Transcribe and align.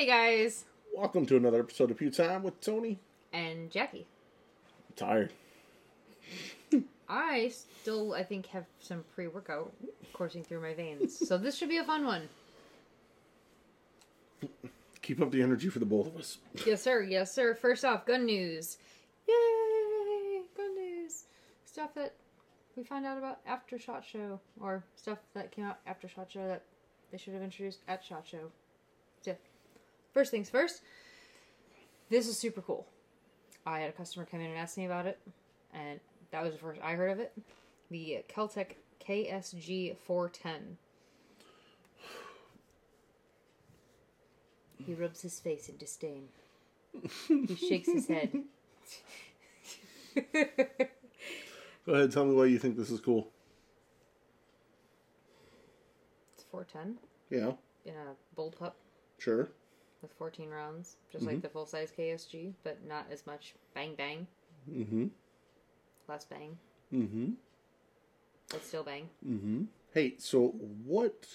Hey 0.00 0.06
guys, 0.06 0.64
Welcome 0.96 1.26
to 1.26 1.36
another 1.36 1.60
episode 1.60 1.90
of 1.90 1.98
Pew 1.98 2.10
Time 2.10 2.42
with 2.42 2.58
Tony. 2.62 2.98
and 3.34 3.70
Jackie. 3.70 4.06
I'm 4.88 4.94
tired. 4.96 5.30
I 7.06 7.48
still, 7.50 8.14
I 8.14 8.22
think, 8.22 8.46
have 8.46 8.64
some 8.80 9.04
pre-workout 9.14 9.70
coursing 10.14 10.42
through 10.42 10.62
my 10.62 10.72
veins, 10.72 11.28
so 11.28 11.36
this 11.36 11.54
should 11.54 11.68
be 11.68 11.76
a 11.76 11.84
fun 11.84 12.06
one. 12.06 12.30
Keep 15.02 15.20
up 15.20 15.30
the 15.32 15.42
energy 15.42 15.68
for 15.68 15.80
the 15.80 15.84
both 15.84 16.06
of 16.06 16.16
us. 16.16 16.38
Yes, 16.64 16.80
sir. 16.80 17.02
Yes, 17.02 17.34
sir. 17.34 17.54
First 17.54 17.84
off, 17.84 18.06
gun 18.06 18.24
news. 18.24 18.78
Yay! 19.28 20.44
Gun 20.56 20.76
news. 20.76 21.24
Stuff 21.66 21.92
that 21.96 22.14
we 22.74 22.84
found 22.84 23.04
out 23.04 23.18
about 23.18 23.40
after 23.46 23.78
Shot 23.78 24.02
Show, 24.10 24.40
or 24.62 24.82
stuff 24.96 25.18
that 25.34 25.52
came 25.52 25.66
out 25.66 25.80
after 25.86 26.08
Shot 26.08 26.30
Show 26.30 26.48
that 26.48 26.62
they 27.12 27.18
should 27.18 27.34
have 27.34 27.42
introduced 27.42 27.80
at 27.86 28.02
Shot 28.02 28.26
Show. 28.26 28.50
So, 29.22 29.36
first 30.12 30.30
things 30.30 30.50
first. 30.50 30.82
This 32.08 32.26
is 32.26 32.38
super 32.38 32.60
cool. 32.60 32.86
I 33.66 33.80
had 33.80 33.90
a 33.90 33.92
customer 33.92 34.26
come 34.28 34.40
in 34.40 34.50
and 34.50 34.58
ask 34.58 34.76
me 34.76 34.86
about 34.86 35.06
it, 35.06 35.18
and 35.72 36.00
that 36.30 36.42
was 36.42 36.52
the 36.52 36.58
first 36.58 36.80
I 36.82 36.94
heard 36.94 37.12
of 37.12 37.20
it. 37.20 37.32
The 37.90 38.24
Keltec 38.28 38.76
KSG 39.06 39.96
410. 39.98 40.78
He 44.86 44.94
rubs 44.94 45.22
his 45.22 45.38
face 45.38 45.68
in 45.68 45.76
disdain. 45.76 46.28
he 47.28 47.54
shakes 47.54 47.88
his 47.88 48.08
head. 48.08 48.32
Go 51.86 51.94
ahead, 51.94 52.12
tell 52.12 52.24
me 52.24 52.34
why 52.34 52.46
you 52.46 52.58
think 52.58 52.76
this 52.76 52.90
is 52.90 53.00
cool. 53.00 53.28
It's 56.34 56.44
410 56.50 56.98
Yeah, 57.30 57.52
in 57.84 57.94
a 57.94 58.40
bullpup 58.40 58.72
sure. 59.18 59.50
With 60.02 60.12
14 60.14 60.48
rounds, 60.50 60.96
just 61.10 61.24
like 61.26 61.42
the 61.42 61.48
full 61.48 61.66
size 61.66 61.92
KSG, 61.96 62.52
but 62.64 62.78
not 62.86 63.06
as 63.10 63.26
much 63.26 63.54
bang 63.74 63.94
bang. 63.96 64.26
Mm-hmm. 64.70 65.06
Less 66.08 66.24
bang, 66.24 66.56
Mm-hmm. 66.92 67.30
but 68.50 68.64
still 68.64 68.82
bang. 68.82 69.08
Mm-hmm. 69.26 69.62
Hey, 69.94 70.14
so 70.18 70.48
what, 70.84 71.26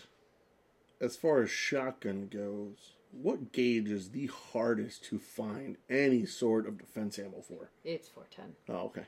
as 1.00 1.16
far 1.16 1.42
as 1.42 1.50
shotgun 1.50 2.28
goes, 2.28 2.94
what 3.12 3.52
gauge 3.54 3.89
is 3.89 4.09
the 4.09 4.28
hardest 4.28 5.06
to 5.06 5.20
find 5.20 5.78
any 5.89 6.26
sort 6.26 6.67
of 6.67 6.78
defense 6.78 7.17
ammo 7.17 7.42
for? 7.42 7.70
It's 7.86 8.09
410. 8.09 8.56
Oh, 8.76 8.86
okay. 8.88 9.06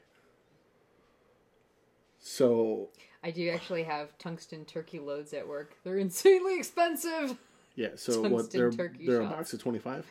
So, 2.19 2.89
I 3.23 3.31
do 3.31 3.49
actually 3.49 3.83
have 3.83 4.17
tungsten 4.17 4.65
turkey 4.65 4.99
loads 4.99 5.33
at 5.33 5.47
work. 5.47 5.75
They're 5.83 5.97
insanely 5.97 6.57
expensive. 6.57 7.37
yeah, 7.77 7.89
so 7.95 8.27
what, 8.27 8.51
they're, 8.51 8.71
turkey 8.71 9.05
they're 9.07 9.21
a 9.21 9.23
shots. 9.25 9.35
box 9.35 9.53
of 9.53 9.61
25? 9.63 10.05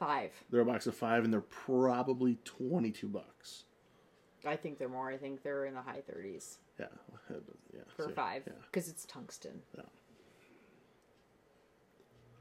Five. 0.00 0.30
They're 0.50 0.60
a 0.62 0.64
box 0.64 0.86
of 0.88 0.94
five, 0.96 1.22
and 1.24 1.32
they're 1.32 1.40
probably 1.40 2.38
22 2.44 3.06
bucks. 3.08 3.64
I 4.46 4.56
think 4.56 4.78
they're 4.78 4.88
more. 4.88 5.10
I 5.10 5.16
think 5.16 5.42
they're 5.44 5.66
in 5.66 5.74
the 5.74 5.82
high 5.82 6.02
30s 6.10 6.56
Yeah, 6.80 6.86
yeah. 7.74 7.80
for 7.96 8.04
so, 8.04 8.10
five 8.10 8.42
Yeah. 8.46 8.52
because 8.70 8.88
it's 8.88 9.04
tungsten. 9.04 9.60
Yeah. 9.76 9.82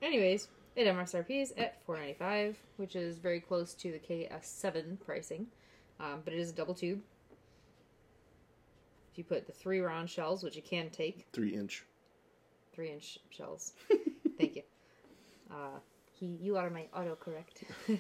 Anyways, 0.02 0.48
it 0.76 0.86
MSRPs 0.86 1.54
at 1.58 1.86
4.95, 1.88 2.56
which 2.78 2.96
is 2.96 3.18
very 3.18 3.40
close 3.40 3.74
to 3.76 3.92
the 3.92 4.00
KS7 4.00 5.00
pricing, 5.04 5.48
um, 6.00 6.22
but 6.24 6.34
it 6.34 6.40
is 6.40 6.52
a 6.52 6.54
double 6.54 6.76
tube. 6.76 7.02
If 9.12 9.18
you 9.18 9.24
put 9.24 9.48
the 9.48 9.54
three 9.54 9.80
round 9.80 10.10
shells, 10.10 10.44
which 10.44 10.56
you 10.56 10.62
can 10.62 10.92
take, 10.92 11.26
Three 11.34 11.56
inch. 11.56 11.84
three 12.74 12.92
inch 12.92 13.18
shells. 13.32 13.74
Thank 14.38 14.56
you. 14.56 14.64
Uh, 15.52 15.80
he, 16.14 16.38
you 16.42 16.58
are 16.58 16.70
my 16.70 16.88
autocorrect. 16.96 17.64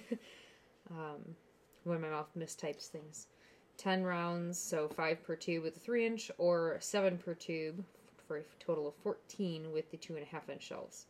um, 0.92 1.36
when 1.84 2.02
my 2.02 2.10
mouth 2.10 2.30
mistypes 2.38 2.88
things. 2.88 3.28
Ten 3.78 4.04
rounds, 4.04 4.60
so 4.60 4.88
five 4.90 5.24
per 5.24 5.36
tube 5.36 5.64
with 5.64 5.76
the 5.76 5.80
three 5.80 6.06
inch, 6.06 6.32
or 6.38 6.78
seven 6.80 7.18
per 7.18 7.34
tube 7.34 7.84
for 8.28 8.38
a 8.38 8.44
total 8.60 8.88
of 8.88 8.96
fourteen 8.96 9.72
with 9.72 9.90
the 9.92 9.98
two 9.98 10.16
and 10.16 10.24
a 10.24 10.26
half 10.26 10.50
inch 10.50 10.64
shells. 10.64 11.06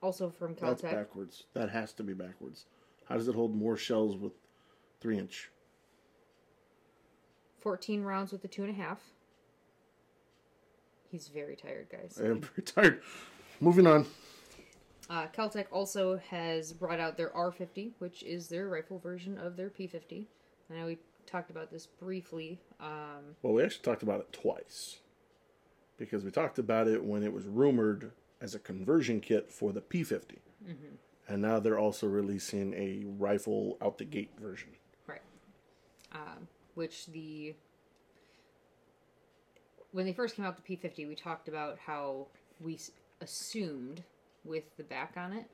Also 0.00 0.30
from 0.30 0.54
Keltec. 0.54 0.80
That's 0.80 0.82
backwards. 0.82 1.44
That 1.54 1.70
has 1.70 1.92
to 1.94 2.02
be 2.02 2.12
backwards. 2.12 2.66
How 3.08 3.16
does 3.16 3.28
it 3.28 3.34
hold 3.34 3.54
more 3.54 3.76
shells 3.76 4.16
with 4.16 4.32
three 5.00 5.18
inch? 5.18 5.50
fourteen 7.60 8.02
rounds 8.02 8.30
with 8.30 8.42
the 8.42 8.48
two 8.48 8.62
and 8.62 8.70
a 8.70 8.76
half. 8.76 9.00
He's 11.10 11.28
very 11.28 11.56
tired, 11.56 11.88
guys. 11.90 12.20
I 12.22 12.26
am 12.26 12.40
very 12.56 12.62
tired. 12.62 13.02
Moving 13.60 13.86
on. 13.86 14.06
Uh, 15.10 15.26
Keltec 15.28 15.66
also 15.70 16.18
has 16.30 16.72
brought 16.72 16.98
out 16.98 17.16
their 17.16 17.30
R50, 17.30 17.92
which 17.98 18.22
is 18.22 18.48
their 18.48 18.68
rifle 18.68 18.98
version 18.98 19.38
of 19.38 19.56
their 19.56 19.68
P50. 19.70 20.26
I 20.70 20.74
know 20.74 20.86
we 20.86 20.98
talked 21.26 21.50
about 21.50 21.70
this 21.70 21.86
briefly. 21.86 22.58
Um, 22.80 23.36
Well, 23.42 23.52
we 23.52 23.62
actually 23.62 23.82
talked 23.82 24.02
about 24.02 24.20
it 24.20 24.32
twice. 24.32 24.98
Because 25.98 26.24
we 26.24 26.30
talked 26.30 26.58
about 26.58 26.88
it 26.88 27.04
when 27.04 27.22
it 27.22 27.32
was 27.32 27.44
rumored 27.44 28.12
as 28.40 28.54
a 28.54 28.58
conversion 28.58 29.20
kit 29.20 29.50
for 29.50 29.72
the 29.72 29.80
P50. 29.80 30.38
And 31.28 31.40
now 31.42 31.60
they're 31.60 31.78
also 31.78 32.06
releasing 32.06 32.74
a 32.74 33.04
rifle 33.18 33.78
out 33.80 33.98
the 33.98 34.04
gate 34.04 34.30
version. 34.38 34.70
right. 35.06 35.22
Um, 36.12 36.48
which 36.74 37.06
the. 37.06 37.54
When 39.92 40.04
they 40.06 40.12
first 40.12 40.34
came 40.36 40.44
out, 40.44 40.56
the 40.62 40.76
P50, 40.76 41.06
we 41.06 41.14
talked 41.14 41.48
about 41.48 41.78
how 41.78 42.26
we 42.60 42.78
assumed 43.20 44.02
with 44.44 44.76
the 44.76 44.82
back 44.84 45.14
on 45.16 45.32
it 45.32 45.46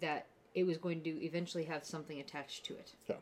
that 0.00 0.26
it 0.54 0.64
was 0.64 0.76
going 0.76 1.02
to 1.02 1.24
eventually 1.24 1.64
have 1.64 1.84
something 1.84 2.20
attached 2.20 2.64
to 2.66 2.74
it. 2.74 2.92
Yeah. 3.08 3.16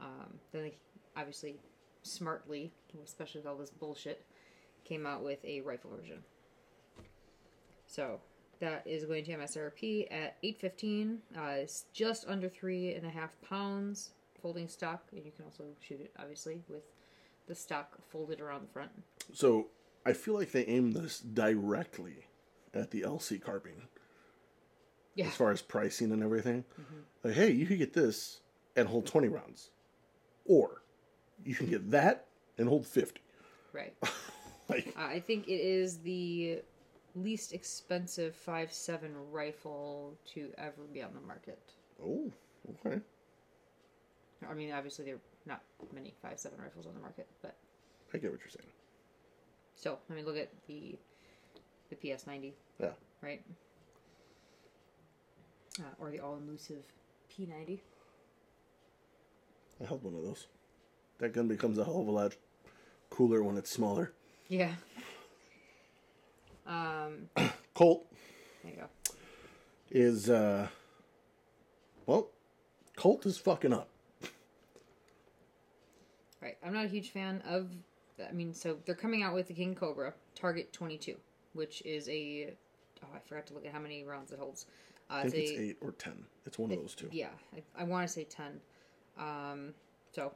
Um, 0.00 0.38
then 0.52 0.62
they 0.62 0.74
obviously 1.16 1.56
smartly, 2.02 2.72
especially 3.04 3.40
with 3.40 3.48
all 3.48 3.56
this 3.56 3.70
bullshit, 3.70 4.24
came 4.84 5.06
out 5.06 5.22
with 5.22 5.44
a 5.44 5.60
rifle 5.60 5.90
version. 5.96 6.18
So 7.86 8.20
that 8.60 8.86
is 8.86 9.04
going 9.04 9.24
to 9.24 9.36
MSRP 9.36 10.12
at 10.12 10.36
eight 10.42 10.58
fifteen. 10.60 11.18
Uh, 11.36 11.56
it's 11.58 11.84
just 11.92 12.26
under 12.26 12.48
three 12.48 12.94
and 12.94 13.06
a 13.06 13.10
half 13.10 13.36
pounds 13.48 14.10
folding 14.40 14.68
stock, 14.68 15.04
and 15.12 15.24
you 15.24 15.30
can 15.30 15.44
also 15.44 15.64
shoot 15.80 16.00
it 16.00 16.12
obviously 16.18 16.62
with 16.68 16.82
the 17.46 17.54
stock 17.54 17.98
folded 18.10 18.40
around 18.40 18.62
the 18.62 18.72
front. 18.72 18.90
So 19.32 19.68
I 20.06 20.12
feel 20.12 20.34
like 20.34 20.52
they 20.52 20.64
aim 20.64 20.92
this 20.92 21.20
directly 21.20 22.26
at 22.74 22.90
the 22.90 23.02
LC 23.02 23.40
carbine 23.40 23.88
Yeah, 25.14 25.26
as 25.26 25.34
far 25.34 25.50
as 25.50 25.62
pricing 25.62 26.12
and 26.12 26.22
everything. 26.22 26.64
Like, 27.22 27.34
hey, 27.34 27.50
you 27.50 27.66
could 27.66 27.78
get 27.78 27.92
this 27.92 28.40
and 28.76 28.88
hold 28.88 29.06
20 29.06 29.28
rounds. 29.28 29.70
Or 30.44 30.82
you 31.44 31.54
can 31.54 31.66
get 31.68 31.90
that 31.90 32.26
and 32.58 32.68
hold 32.68 32.86
50. 32.86 33.20
right. 33.72 33.94
Like, 34.68 34.94
Uh, 34.96 35.02
I 35.02 35.20
think 35.20 35.48
it 35.48 35.60
is 35.60 35.98
the 35.98 36.60
least 37.16 37.52
expensive 37.52 38.34
five 38.34 38.72
seven 38.72 39.10
rifle 39.30 40.14
to 40.34 40.50
ever 40.56 40.82
be 40.92 41.02
on 41.02 41.12
the 41.14 41.20
market. 41.20 41.58
oh, 42.02 42.30
okay. 42.86 43.00
I 44.48 44.54
mean, 44.54 44.72
obviously 44.72 45.04
there 45.04 45.16
are 45.16 45.20
not 45.44 45.62
many 45.92 46.14
five 46.22 46.38
seven 46.38 46.60
rifles 46.60 46.86
on 46.86 46.94
the 46.94 47.00
market, 47.00 47.26
but 47.42 47.56
I 48.14 48.18
get 48.18 48.30
what 48.30 48.40
you're 48.40 48.50
saying. 48.50 48.70
So, 49.74 49.98
I 50.08 50.14
mean, 50.14 50.24
look 50.24 50.38
at 50.38 50.50
the 50.68 50.96
the 52.00 52.14
PS 52.14 52.26
ninety, 52.26 52.54
Yeah. 52.80 52.90
right? 53.20 53.42
Uh, 55.78 55.84
or 55.98 56.10
the 56.10 56.20
all 56.20 56.36
inclusive 56.36 56.82
P 57.28 57.46
ninety. 57.46 57.82
I 59.80 59.86
held 59.86 60.02
one 60.02 60.14
of 60.14 60.22
those. 60.22 60.46
That 61.18 61.32
gun 61.32 61.48
becomes 61.48 61.78
a 61.78 61.84
hell 61.84 62.00
of 62.00 62.08
a 62.08 62.10
lot 62.10 62.36
cooler 63.10 63.42
when 63.42 63.56
it's 63.56 63.70
smaller. 63.70 64.12
Yeah. 64.48 64.72
Um. 66.66 67.28
Colt 67.74 68.06
There 68.62 68.72
you 68.72 68.78
go. 68.78 68.86
is, 69.90 70.28
uh, 70.28 70.68
well, 72.06 72.28
Colt 72.96 73.24
is 73.26 73.38
fucking 73.38 73.72
up. 73.72 73.88
Right. 76.42 76.58
I'm 76.64 76.72
not 76.74 76.84
a 76.84 76.88
huge 76.88 77.10
fan 77.10 77.42
of. 77.48 77.70
I 78.28 78.32
mean, 78.32 78.52
so 78.54 78.76
they're 78.84 78.94
coming 78.94 79.22
out 79.22 79.34
with 79.34 79.48
the 79.48 79.54
King 79.54 79.74
Cobra 79.74 80.12
Target 80.34 80.72
22, 80.72 81.16
which 81.52 81.82
is 81.84 82.08
a. 82.08 82.54
Oh, 83.04 83.08
I 83.14 83.18
forgot 83.20 83.46
to 83.48 83.54
look 83.54 83.66
at 83.66 83.72
how 83.72 83.80
many 83.80 84.04
rounds 84.04 84.32
it 84.32 84.38
holds. 84.38 84.66
Uh, 85.10 85.14
I 85.14 85.22
think 85.22 85.34
it's 85.34 85.50
it's 85.50 85.60
a, 85.60 85.62
eight 85.62 85.76
or 85.80 85.92
ten. 85.92 86.24
It's 86.46 86.58
one 86.58 86.70
of 86.70 86.78
those 86.78 86.94
two. 86.94 87.08
Yeah, 87.12 87.28
I, 87.54 87.82
I 87.82 87.84
want 87.84 88.06
to 88.06 88.12
say 88.12 88.24
10. 88.24 88.60
Um, 89.18 89.74
so, 90.12 90.32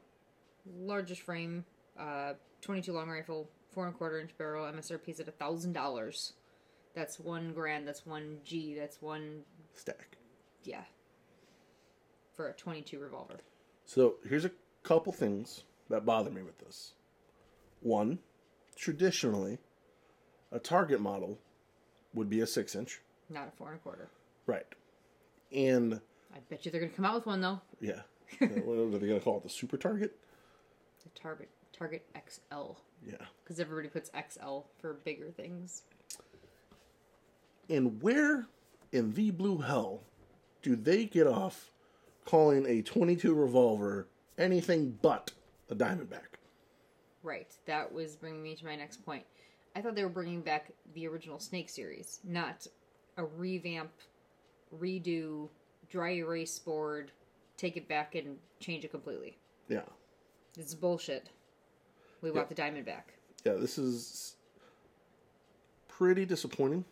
largest 0.81 1.23
frame, 1.23 1.65
uh, 1.99 2.35
22 2.61 2.93
long 2.93 3.09
rifle, 3.09 3.49
four 3.71 3.87
and 3.87 3.95
a 3.95 3.99
quarter 3.99 4.21
inch 4.21 4.37
barrel, 4.37 4.65
MSRP 4.67 5.09
is 5.09 5.21
at 5.21 5.29
a 5.29 5.33
thousand 5.33 5.73
dollars. 5.73 6.33
That's 6.95 7.21
one 7.21 7.53
grand. 7.53 7.87
That's 7.87 8.07
one 8.07 8.39
G. 8.45 8.75
That's 8.75 9.01
one. 9.03 9.43
Stack. 9.75 10.17
Yeah. 10.65 10.83
For 12.35 12.49
a 12.49 12.53
22 12.55 12.99
revolver. 12.99 13.37
So 13.85 14.15
here's 14.29 14.45
a 14.45 14.51
couple 14.83 15.13
things 15.13 15.65
that 15.91 16.05
bother 16.05 16.31
me 16.31 16.43
with 16.43 16.59
this. 16.59 16.93
One, 17.81 18.19
traditionally, 18.77 19.59
a 20.53 20.59
target 20.59 21.01
model 21.01 21.39
would 22.15 22.29
be 22.31 22.41
a 22.41 22.47
six 22.47 22.75
inch. 22.75 23.01
Not 23.29 23.49
a 23.49 23.51
four 23.57 23.69
and 23.69 23.77
a 23.77 23.81
quarter. 23.81 24.09
Right. 24.47 24.67
and 25.53 26.01
I 26.35 26.39
bet 26.51 26.65
you 26.65 26.71
they're 26.71 26.81
gonna 26.81 26.93
come 26.93 27.05
out 27.05 27.15
with 27.15 27.27
one 27.27 27.41
though. 27.41 27.61
yeah, 27.81 28.03
Uh, 28.41 28.47
what 28.65 28.79
are 28.79 28.99
they 28.99 29.07
gonna 29.09 29.21
call 29.21 29.39
it? 29.39 29.43
The 29.45 29.49
Super 29.49 29.77
Target? 29.77 30.17
The 31.03 31.11
Target 31.21 31.49
Target 31.73 32.05
XL 32.29 32.73
Yeah. 33.07 33.17
because 33.43 33.59
everybody 33.61 33.89
puts 33.89 34.11
XL 34.11 34.61
for 34.81 34.95
bigger 34.95 35.31
things. 35.31 35.83
And 37.69 38.01
where 38.03 38.47
in 38.93 39.13
the 39.15 39.31
blue 39.31 39.59
hell 39.59 40.03
do 40.63 40.77
they 40.77 41.05
get 41.05 41.27
off 41.27 41.71
calling 42.25 42.67
a 42.67 42.83
22 42.83 43.35
revolver 43.35 44.07
anything 44.39 44.99
but 45.03 45.33
a 45.71 45.75
Diamondback? 45.75 46.39
Right. 47.23 47.53
That 47.67 47.93
was 47.93 48.15
bringing 48.17 48.43
me 48.43 48.55
to 48.57 48.65
my 48.65 48.77
next 48.77 49.05
point. 49.05 49.25
I 49.77 49.83
thought 49.83 49.95
they 49.95 50.03
were 50.03 50.09
bringing 50.09 50.41
back 50.41 50.71
the 50.95 51.07
original 51.07 51.39
Snake 51.39 51.69
series, 51.69 52.21
not 52.25 52.67
a 53.19 53.25
revamp, 53.25 53.91
redo, 54.75 55.51
dry 55.91 56.13
erase 56.15 56.59
board, 56.59 57.13
take 57.59 57.77
it 57.77 57.87
back 57.87 58.15
and 58.15 58.39
change 58.59 58.87
it 58.87 58.91
completely. 58.91 59.37
Yeah. 59.69 59.83
It's 60.57 60.73
bullshit. 60.73 61.29
We 62.23 62.31
want 62.31 62.49
the 62.49 62.55
Diamondback. 62.55 63.03
Yeah, 63.45 63.53
this 63.53 63.77
is 63.77 64.37
pretty 65.89 66.25
disappointing. 66.25 66.87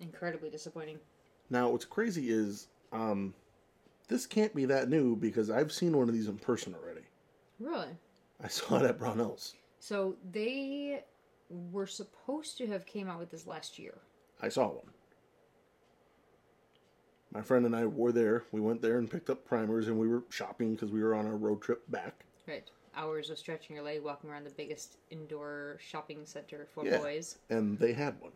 Incredibly 0.00 0.48
disappointing. 0.48 0.98
Now, 1.50 1.68
what's 1.68 1.84
crazy 1.84 2.30
is 2.30 2.68
um, 2.92 3.34
this 4.08 4.24
can't 4.24 4.54
be 4.54 4.64
that 4.64 4.88
new 4.88 5.16
because 5.16 5.50
I've 5.50 5.70
seen 5.70 5.94
one 5.94 6.08
of 6.08 6.14
these 6.14 6.28
in 6.28 6.38
person 6.38 6.74
already. 6.74 7.02
Really? 7.60 7.88
I 8.42 8.48
saw 8.48 8.78
it 8.78 8.86
at 8.86 8.98
Brownells. 8.98 9.52
So 9.80 10.16
they 10.32 11.04
were 11.48 11.86
supposed 11.86 12.58
to 12.58 12.66
have 12.66 12.86
came 12.86 13.08
out 13.08 13.18
with 13.18 13.30
this 13.30 13.46
last 13.46 13.78
year. 13.78 13.94
I 14.42 14.48
saw 14.48 14.68
one. 14.68 14.90
My 17.32 17.42
friend 17.42 17.66
and 17.66 17.76
I 17.76 17.86
were 17.86 18.12
there. 18.12 18.44
We 18.52 18.60
went 18.60 18.80
there 18.82 18.98
and 18.98 19.10
picked 19.10 19.30
up 19.30 19.44
primers, 19.44 19.88
and 19.88 19.98
we 19.98 20.08
were 20.08 20.22
shopping 20.30 20.74
because 20.74 20.90
we 20.90 21.02
were 21.02 21.14
on 21.14 21.26
our 21.26 21.36
road 21.36 21.60
trip 21.60 21.82
back. 21.90 22.24
Right. 22.46 22.68
Hours 22.94 23.28
of 23.30 23.38
stretching 23.38 23.76
your 23.76 23.84
leg, 23.84 24.02
walking 24.02 24.30
around 24.30 24.44
the 24.44 24.50
biggest 24.50 24.96
indoor 25.10 25.76
shopping 25.80 26.24
center 26.24 26.66
for 26.72 26.84
Yeah. 26.86 26.98
boys. 26.98 27.38
and 27.50 27.78
they 27.78 27.92
had 27.92 28.20
one. 28.20 28.32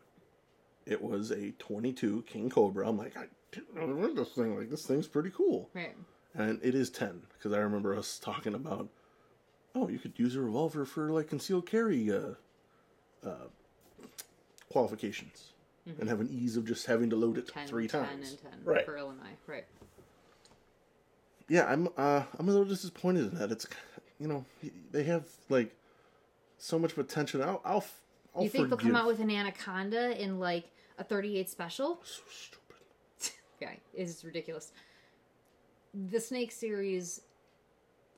It 0.86 1.00
was 1.02 1.30
a 1.30 1.52
22 1.52 2.22
King 2.26 2.50
Cobra. 2.50 2.88
I'm 2.88 2.98
like, 2.98 3.16
I 3.16 3.26
didn't 3.52 3.74
know 3.74 4.12
this 4.12 4.30
thing. 4.30 4.56
Like, 4.58 4.70
this 4.70 4.86
thing's 4.86 5.06
pretty 5.08 5.30
cool. 5.30 5.70
Right. 5.72 5.96
And 6.34 6.58
it 6.62 6.74
is 6.74 6.90
10 6.90 7.26
because 7.38 7.52
I 7.52 7.58
remember 7.58 7.94
us 7.94 8.18
talking 8.18 8.54
about, 8.54 8.88
oh, 9.74 9.88
you 9.88 9.98
could 9.98 10.18
use 10.18 10.36
a 10.36 10.40
revolver 10.40 10.84
for 10.84 11.10
like 11.10 11.28
concealed 11.28 11.66
carry 11.66 12.10
uh, 12.10 12.34
uh, 13.26 13.48
qualifications 14.70 15.52
and 15.98 16.08
have 16.08 16.20
an 16.20 16.28
ease 16.30 16.56
of 16.56 16.64
just 16.64 16.86
having 16.86 17.10
to 17.10 17.16
load 17.16 17.36
it 17.38 17.48
10, 17.48 17.66
three 17.66 17.88
10 17.88 18.04
times. 18.04 18.30
and 18.30 18.52
10 18.52 18.60
Right. 18.64 18.84
for 18.84 18.96
Illinois. 18.96 19.36
Right. 19.46 19.64
Yeah, 21.48 21.64
I'm 21.66 21.88
uh, 21.96 22.22
I'm 22.38 22.48
a 22.48 22.52
little 22.52 22.64
disappointed 22.66 23.32
in 23.32 23.38
that. 23.38 23.50
It's 23.50 23.66
you 24.20 24.28
know 24.28 24.44
they 24.92 25.02
have 25.04 25.24
like 25.48 25.74
so 26.58 26.78
much 26.78 26.94
potential. 26.94 27.42
I'll 27.42 27.60
I'll, 27.64 27.84
I'll 28.36 28.42
you 28.44 28.48
think 28.48 28.68
they'll 28.68 28.78
come 28.78 28.94
out 28.94 29.08
with 29.08 29.18
an 29.20 29.30
Anaconda 29.30 30.20
in 30.22 30.38
like 30.38 30.70
a 30.98 31.02
38 31.02 31.48
special? 31.50 32.00
so 32.04 32.22
stupid. 32.30 33.34
yeah, 33.60 33.70
it's 33.94 34.22
ridiculous. 34.22 34.70
The 35.92 36.20
Snake 36.20 36.52
series, 36.52 37.22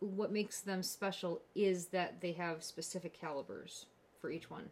what 0.00 0.30
makes 0.30 0.60
them 0.60 0.82
special 0.82 1.40
is 1.54 1.86
that 1.86 2.20
they 2.20 2.32
have 2.32 2.62
specific 2.62 3.18
calibers 3.18 3.86
for 4.20 4.30
each 4.30 4.50
one. 4.50 4.68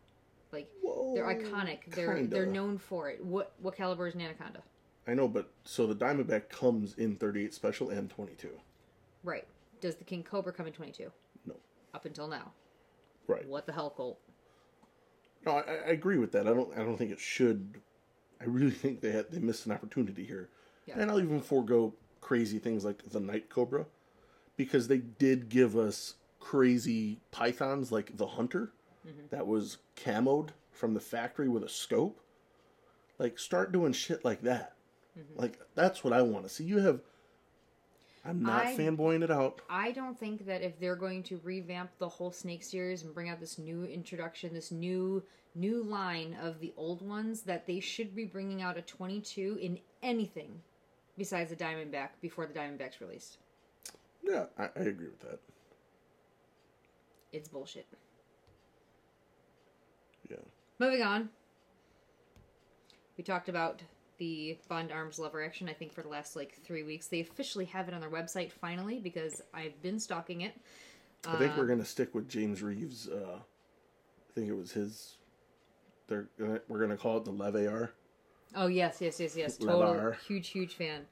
Like 0.53 0.69
they're 1.15 1.25
iconic. 1.27 1.79
They're 1.95 2.15
kinda. 2.15 2.31
they're 2.31 2.47
known 2.47 2.79
for 2.79 3.09
it. 3.11 3.25
What 3.25 3.53
what 3.61 3.77
caliber 3.77 4.07
is 4.09 4.15
an 4.15 4.21
Anaconda? 4.21 4.63
I 5.07 5.15
know, 5.15 5.29
but 5.29 5.51
so 5.65 5.87
the 5.87 5.95
Diamondback 5.95 6.49
comes 6.49 6.95
in 6.95 7.17
38 7.17 7.55
special 7.55 7.91
and 7.91 8.09
22. 8.11 8.49
Right. 9.25 9.47
Does 9.81 9.97
the 9.97 10.05
King 10.05 10.23
Cobra 10.23 10.53
come 10.53 10.67
in 10.67 10.73
22? 10.73 11.11
No, 11.47 11.55
Up 11.95 12.05
until 12.05 12.29
now. 12.29 12.53
right. 13.27 13.47
What 13.49 13.67
the 13.67 13.73
hell, 13.73 13.91
Colt? 13.91 14.19
No, 15.47 15.53
I, 15.53 15.61
I 15.61 15.91
agree 15.91 16.19
with 16.19 16.33
that. 16.33 16.47
I 16.47 16.53
don't. 16.53 16.73
I 16.77 16.81
don't 16.83 16.97
think 16.97 17.11
it 17.13 17.21
should. 17.21 17.81
I 18.41 18.45
really 18.45 18.71
think 18.83 19.01
they 19.01 19.13
had 19.13 19.31
they 19.31 19.39
missed 19.39 19.67
an 19.67 19.73
opportunity 19.73 20.25
here, 20.25 20.49
Yeah. 20.87 20.95
and 20.99 21.11
I'll 21.11 21.21
even 21.21 21.41
forego 21.41 21.95
crazy 22.21 22.59
things 22.59 22.85
like 22.85 23.03
the 23.11 23.21
Night 23.21 23.49
Cobra, 23.49 23.87
because 24.57 24.89
they 24.89 24.99
did 24.99 25.49
give 25.49 25.77
us 25.77 26.15
crazy 26.39 27.21
pythons 27.31 27.91
like 27.91 28.17
the 28.17 28.27
Hunter, 28.27 28.73
Mm-hmm. 29.07 29.27
that 29.31 29.47
was 29.47 29.79
camoed 29.97 30.49
from 30.73 30.95
the 30.95 31.01
factory 31.01 31.49
with 31.49 31.63
a 31.63 31.69
scope. 31.69 32.21
Like, 33.19 33.39
start 33.39 33.73
doing 33.73 33.93
shit 33.93 34.25
like 34.25 34.43
that. 34.43 34.75
Mm-hmm. 35.19 35.41
Like 35.41 35.59
that's 35.75 36.05
what 36.05 36.13
I 36.13 36.23
want 36.23 36.45
to 36.45 36.49
see. 36.49 36.65
You 36.65 36.79
have. 36.79 37.01
I'm 38.25 38.43
not 38.43 38.67
I- 38.67 38.77
fanboying 38.77 39.23
it 39.23 39.31
out. 39.31 39.63
I 39.71 39.93
don't 39.93 40.19
think 40.19 40.47
that 40.47 40.63
if 40.63 40.79
they're 40.79 40.97
going 40.97 41.23
to 41.25 41.41
revamp 41.43 41.91
the 41.99 42.09
whole 42.09 42.31
Snake 42.31 42.63
series 42.63 43.03
and 43.03 43.15
bring 43.15 43.31
out 43.31 43.41
this 43.41 43.59
new 43.59 43.85
introduction, 43.85 44.53
this 44.53 44.71
new 44.71 45.23
new 45.55 45.83
line 45.83 46.37
of 46.43 46.61
the 46.61 46.73
old 46.77 47.03
ones, 47.03 47.43
that 47.43 47.67
they 47.67 47.81
should 47.81 48.15
be 48.15 48.25
bringing 48.25 48.63
out 48.63 48.77
a 48.77 48.83
22 48.83 49.59
in 49.61 49.81
anything 50.03 50.61
besides 51.19 51.51
the 51.51 51.57
Diamondback 51.57 52.11
before 52.21 52.47
the 52.47 52.53
Diamondback's 52.53 53.01
released. 53.01 53.39
Yeah, 54.23 54.45
I, 54.57 54.65
I 54.65 54.81
agree 54.81 55.09
with 55.09 55.21
that. 55.21 55.41
It's 57.33 57.49
bullshit. 57.49 57.87
Yeah. 60.31 60.37
Moving 60.79 61.03
on. 61.03 61.29
We 63.17 63.25
talked 63.25 63.49
about 63.49 63.83
the 64.19 64.57
Bond 64.69 64.93
Arms 64.93 65.19
Lever 65.19 65.43
action, 65.43 65.69
I 65.69 65.73
think, 65.73 65.93
for 65.93 66.03
the 66.03 66.09
last 66.09 66.37
like 66.37 66.59
three 66.65 66.83
weeks. 66.83 67.09
They 67.09 67.21
officially 67.21 67.65
have 67.67 67.89
it 67.89 67.95
on 67.95 68.01
their 68.01 68.11
website 68.11 68.53
finally 68.53 68.99
because 68.99 69.43
I've 69.53 69.81
been 69.83 69.99
stalking 69.99 70.43
it. 70.43 70.55
I 71.27 71.37
think 71.37 71.57
we're 71.57 71.67
gonna 71.67 71.85
stick 71.85 72.15
with 72.15 72.29
James 72.29 72.63
Reeves. 72.63 73.09
Uh, 73.09 73.39
I 73.41 74.33
think 74.35 74.49
it 74.49 74.55
was 74.55 74.73
his. 74.73 75.17
They're 76.07 76.29
gonna, 76.39 76.61
we're 76.69 76.81
gonna 76.81 76.97
call 76.97 77.19
it 77.19 77.25
the 77.25 77.31
Lev 77.31 77.57
AR. 77.57 77.91
Oh 78.55 78.69
yes, 78.69 78.99
yes, 79.01 79.21
yes, 79.21 79.37
yes. 79.37 79.59
Levar. 79.59 79.97
Total 79.97 80.13
huge, 80.27 80.49
huge 80.49 80.75
fan. 80.75 81.07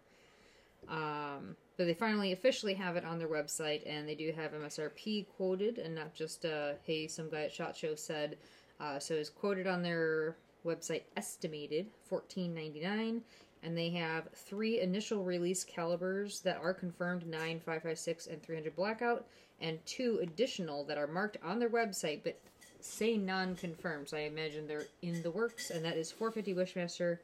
Um, 0.88 1.56
but 1.76 1.86
they 1.86 1.94
finally 1.94 2.32
officially 2.32 2.74
have 2.74 2.96
it 2.96 3.04
on 3.04 3.18
their 3.18 3.28
website, 3.28 3.82
and 3.86 4.08
they 4.08 4.14
do 4.14 4.32
have 4.32 4.52
MSRP 4.52 5.26
quoted, 5.36 5.78
and 5.78 5.94
not 5.94 6.14
just 6.14 6.44
uh, 6.44 6.72
hey, 6.84 7.06
some 7.06 7.28
guy 7.28 7.42
at 7.42 7.52
Shot 7.52 7.76
Show 7.76 7.94
said. 7.94 8.38
Uh, 8.80 8.98
so 8.98 9.14
it's 9.14 9.30
quoted 9.30 9.66
on 9.66 9.82
their 9.82 10.36
website, 10.64 11.02
estimated 11.16 11.86
fourteen 12.08 12.54
ninety 12.54 12.80
nine, 12.80 13.22
and 13.62 13.76
they 13.76 13.90
have 13.90 14.28
three 14.34 14.80
initial 14.80 15.24
release 15.24 15.64
calibers 15.64 16.40
that 16.40 16.60
are 16.62 16.74
confirmed: 16.74 17.26
nine, 17.26 17.60
five, 17.60 17.82
five, 17.82 17.98
six, 17.98 18.26
and 18.26 18.42
three 18.42 18.54
hundred 18.54 18.76
blackout, 18.76 19.26
and 19.60 19.84
two 19.86 20.18
additional 20.22 20.84
that 20.84 20.98
are 20.98 21.06
marked 21.06 21.36
on 21.44 21.58
their 21.58 21.70
website, 21.70 22.20
but 22.22 22.38
say 22.80 23.16
non-confirmed. 23.16 24.08
So 24.08 24.16
I 24.16 24.20
imagine 24.20 24.66
they're 24.66 24.86
in 25.02 25.22
the 25.22 25.30
works, 25.30 25.70
and 25.70 25.84
that 25.84 25.96
is 25.96 26.10
450 26.12 26.52
Bushmaster 26.52 27.20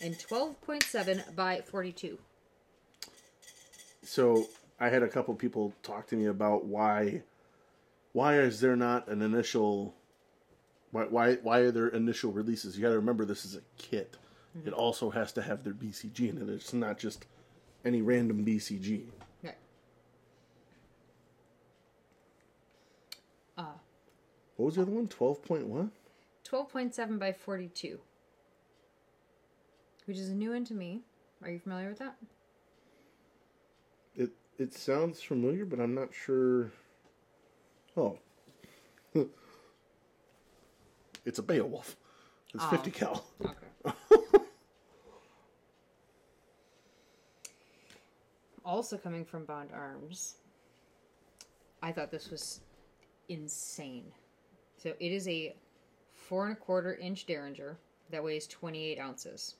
and 0.00 0.14
12.7 0.18 1.34
by 1.34 1.60
42. 1.60 2.18
So 4.02 4.46
I 4.78 4.88
had 4.88 5.02
a 5.02 5.08
couple 5.08 5.34
people 5.34 5.72
talk 5.82 6.06
to 6.08 6.16
me 6.16 6.26
about 6.26 6.64
why, 6.64 7.22
why 8.12 8.38
is 8.38 8.60
there 8.60 8.76
not 8.76 9.08
an 9.08 9.22
initial, 9.22 9.94
why 10.96 11.04
why 11.04 11.34
why 11.42 11.58
are 11.58 11.70
there 11.70 11.88
initial 11.88 12.32
releases? 12.32 12.76
You 12.76 12.82
got 12.82 12.88
to 12.90 12.96
remember 12.96 13.24
this 13.24 13.44
is 13.44 13.54
a 13.54 13.60
kit. 13.76 14.16
It 14.64 14.72
also 14.72 15.10
has 15.10 15.32
to 15.32 15.42
have 15.42 15.62
their 15.64 15.74
BCG 15.74 16.30
in 16.30 16.38
it. 16.38 16.48
It's 16.48 16.72
not 16.72 16.98
just 16.98 17.26
any 17.84 18.00
random 18.00 18.42
BCG. 18.42 19.02
Right. 19.42 19.54
Uh, 23.58 23.64
What 24.56 24.66
was 24.66 24.74
the 24.76 24.82
other 24.82 24.92
one? 24.92 25.08
Twelve 25.08 25.42
point 25.42 25.66
one. 25.66 25.90
12.7 26.48 27.18
by 27.18 27.32
42, 27.32 27.98
which 30.04 30.16
is 30.16 30.28
a 30.28 30.34
new 30.34 30.50
one 30.52 30.64
to 30.64 30.74
me. 30.74 31.00
Are 31.42 31.50
you 31.50 31.58
familiar 31.58 31.88
with 31.88 31.98
that? 31.98 32.14
It 34.14 34.30
it 34.56 34.72
sounds 34.72 35.20
familiar, 35.20 35.64
but 35.66 35.80
I'm 35.80 35.94
not 35.94 36.14
sure. 36.14 36.70
Oh, 37.96 38.18
it's 41.26 41.38
a 41.38 41.42
Beowulf. 41.42 41.96
It's 42.54 42.64
Oh. 42.64 42.70
50 42.70 42.90
cal. 42.92 43.24
Okay. 43.44 43.66
also 48.64 48.96
coming 48.96 49.24
from 49.24 49.44
Bond 49.44 49.70
Arms, 49.74 50.36
I 51.82 51.92
thought 51.92 52.10
this 52.10 52.30
was 52.30 52.60
insane. 53.28 54.04
So 54.78 54.94
it 54.98 55.12
is 55.12 55.28
a 55.28 55.54
four 56.14 56.46
and 56.46 56.56
a 56.56 56.60
quarter 56.60 56.94
inch 56.94 57.26
Derringer 57.26 57.76
that 58.10 58.22
weighs 58.22 58.46
28 58.46 58.98
ounces. 58.98 59.56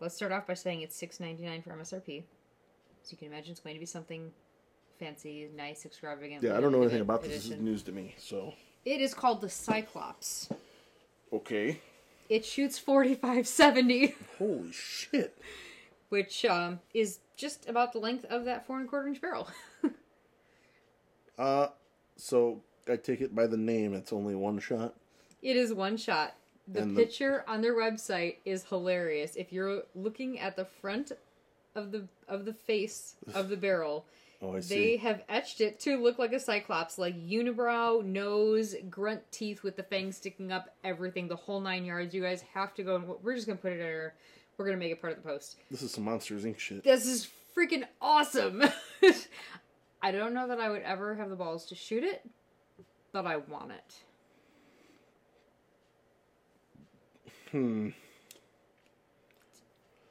Let's 0.00 0.14
start 0.14 0.32
off 0.32 0.46
by 0.46 0.54
saying 0.54 0.82
it's 0.82 0.96
six 0.96 1.20
ninety 1.20 1.44
nine 1.44 1.62
for 1.62 1.70
MSRP. 1.70 2.24
So 3.02 3.12
you 3.12 3.16
can 3.16 3.28
imagine 3.28 3.52
it's 3.52 3.60
going 3.60 3.76
to 3.76 3.80
be 3.80 3.86
something 3.86 4.32
fancy, 4.98 5.48
nice, 5.56 5.86
extravagant. 5.86 6.42
Yeah, 6.42 6.56
I 6.56 6.60
don't 6.60 6.72
know 6.72 6.82
anything 6.82 7.00
about 7.00 7.22
this. 7.22 7.32
This 7.32 7.44
is 7.50 7.60
news 7.60 7.82
to 7.84 7.92
me. 7.92 8.14
So 8.18 8.52
It 8.84 9.00
is 9.00 9.14
called 9.14 9.40
the 9.40 9.48
Cyclops. 9.48 10.48
okay. 11.32 11.80
It 12.28 12.44
shoots 12.44 12.78
4570. 12.78 14.14
Holy 14.38 14.72
shit! 14.72 15.36
which 16.08 16.44
um, 16.44 16.80
is 16.94 17.18
just 17.36 17.68
about 17.68 17.92
the 17.92 17.98
length 17.98 18.24
of 18.26 18.44
that 18.44 18.66
four 18.66 18.76
and 18.78 18.86
a 18.86 18.88
quarter 18.88 19.08
inch 19.08 19.20
barrel. 19.20 19.48
Uh, 21.36 21.66
so 22.16 22.60
I 22.88 22.94
take 22.94 23.20
it 23.20 23.34
by 23.34 23.48
the 23.48 23.56
name. 23.56 23.92
It's 23.92 24.12
only 24.12 24.36
one 24.36 24.60
shot. 24.60 24.94
It 25.42 25.56
is 25.56 25.74
one 25.74 25.96
shot. 25.96 26.34
The 26.68 26.82
And 26.82 26.96
the- 26.96 27.02
picture 27.02 27.44
on 27.48 27.60
their 27.60 27.74
website 27.74 28.36
is 28.44 28.64
hilarious. 28.64 29.34
If 29.34 29.52
you're 29.52 29.82
looking 29.96 30.38
at 30.38 30.54
the 30.54 30.64
front 30.64 31.10
of 31.74 31.90
the 31.90 32.04
of 32.28 32.44
the 32.44 32.52
face 32.54 33.16
of 33.34 33.48
the 33.48 33.56
barrel, 33.56 34.04
Oh, 34.44 34.56
I 34.56 34.60
see. 34.60 34.74
they 34.74 34.96
have 34.98 35.22
etched 35.28 35.60
it 35.60 35.80
to 35.80 35.96
look 35.96 36.18
like 36.18 36.32
a 36.32 36.40
cyclops, 36.40 36.98
like 36.98 37.16
unibrow, 37.16 38.04
nose, 38.04 38.74
grunt 38.90 39.22
teeth 39.30 39.62
with 39.62 39.76
the 39.76 39.82
fangs 39.82 40.16
sticking 40.18 40.52
up, 40.52 40.74
everything, 40.84 41.28
the 41.28 41.36
whole 41.36 41.60
nine 41.60 41.84
yards. 41.84 42.14
You 42.14 42.22
guys 42.22 42.42
have 42.52 42.74
to 42.74 42.82
go 42.82 42.96
and 42.96 43.08
we're 43.22 43.34
just 43.34 43.46
gonna 43.46 43.58
put 43.58 43.72
it 43.72 43.80
in 43.80 43.86
our. 43.86 44.14
We're 44.58 44.66
gonna 44.66 44.76
make 44.76 44.92
it 44.92 45.00
part 45.00 45.16
of 45.16 45.22
the 45.22 45.28
post. 45.28 45.56
This 45.70 45.82
is 45.82 45.92
some 45.92 46.04
Monsters 46.04 46.44
Inc. 46.44 46.58
shit. 46.58 46.84
This 46.84 47.06
is 47.06 47.28
freaking 47.56 47.84
awesome. 48.00 48.62
I 50.02 50.12
don't 50.12 50.34
know 50.34 50.46
that 50.48 50.60
I 50.60 50.68
would 50.68 50.82
ever 50.82 51.14
have 51.14 51.30
the 51.30 51.36
balls 51.36 51.64
to 51.66 51.74
shoot 51.74 52.04
it, 52.04 52.28
but 53.12 53.26
I 53.26 53.38
want 53.38 53.72
it. 53.72 53.94
Hmm. 57.50 57.88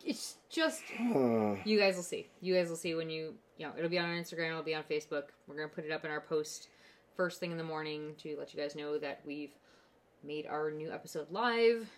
It's 0.04 0.36
just 0.50 0.82
you 1.00 1.80
guys 1.80 1.96
will 1.96 2.04
see. 2.04 2.28
You 2.42 2.56
guys 2.56 2.70
will 2.70 2.76
see 2.76 2.96
when 2.96 3.10
you 3.10 3.36
you 3.58 3.66
know 3.66 3.74
it'll 3.78 3.90
be 3.90 4.00
on 4.00 4.10
Instagram, 4.10 4.50
it'll 4.50 4.64
be 4.64 4.76
on 4.76 4.84
Facebook. 4.84 5.26
We're 5.48 5.56
gonna 5.56 5.68
put 5.68 5.86
it 5.86 5.92
up 5.92 6.06
in 6.06 6.12
our 6.12 6.22
post 6.22 6.70
first 7.16 7.40
thing 7.40 7.52
in 7.52 7.58
the 7.58 7.64
morning 7.64 8.16
to 8.20 8.36
let 8.38 8.54
you 8.54 8.60
guys 8.60 8.76
know 8.76 8.98
that 8.98 9.22
we've 9.26 9.54
made 10.24 10.48
our 10.48 10.72
new 10.72 10.92
episode 10.92 11.28
live. 11.32 11.90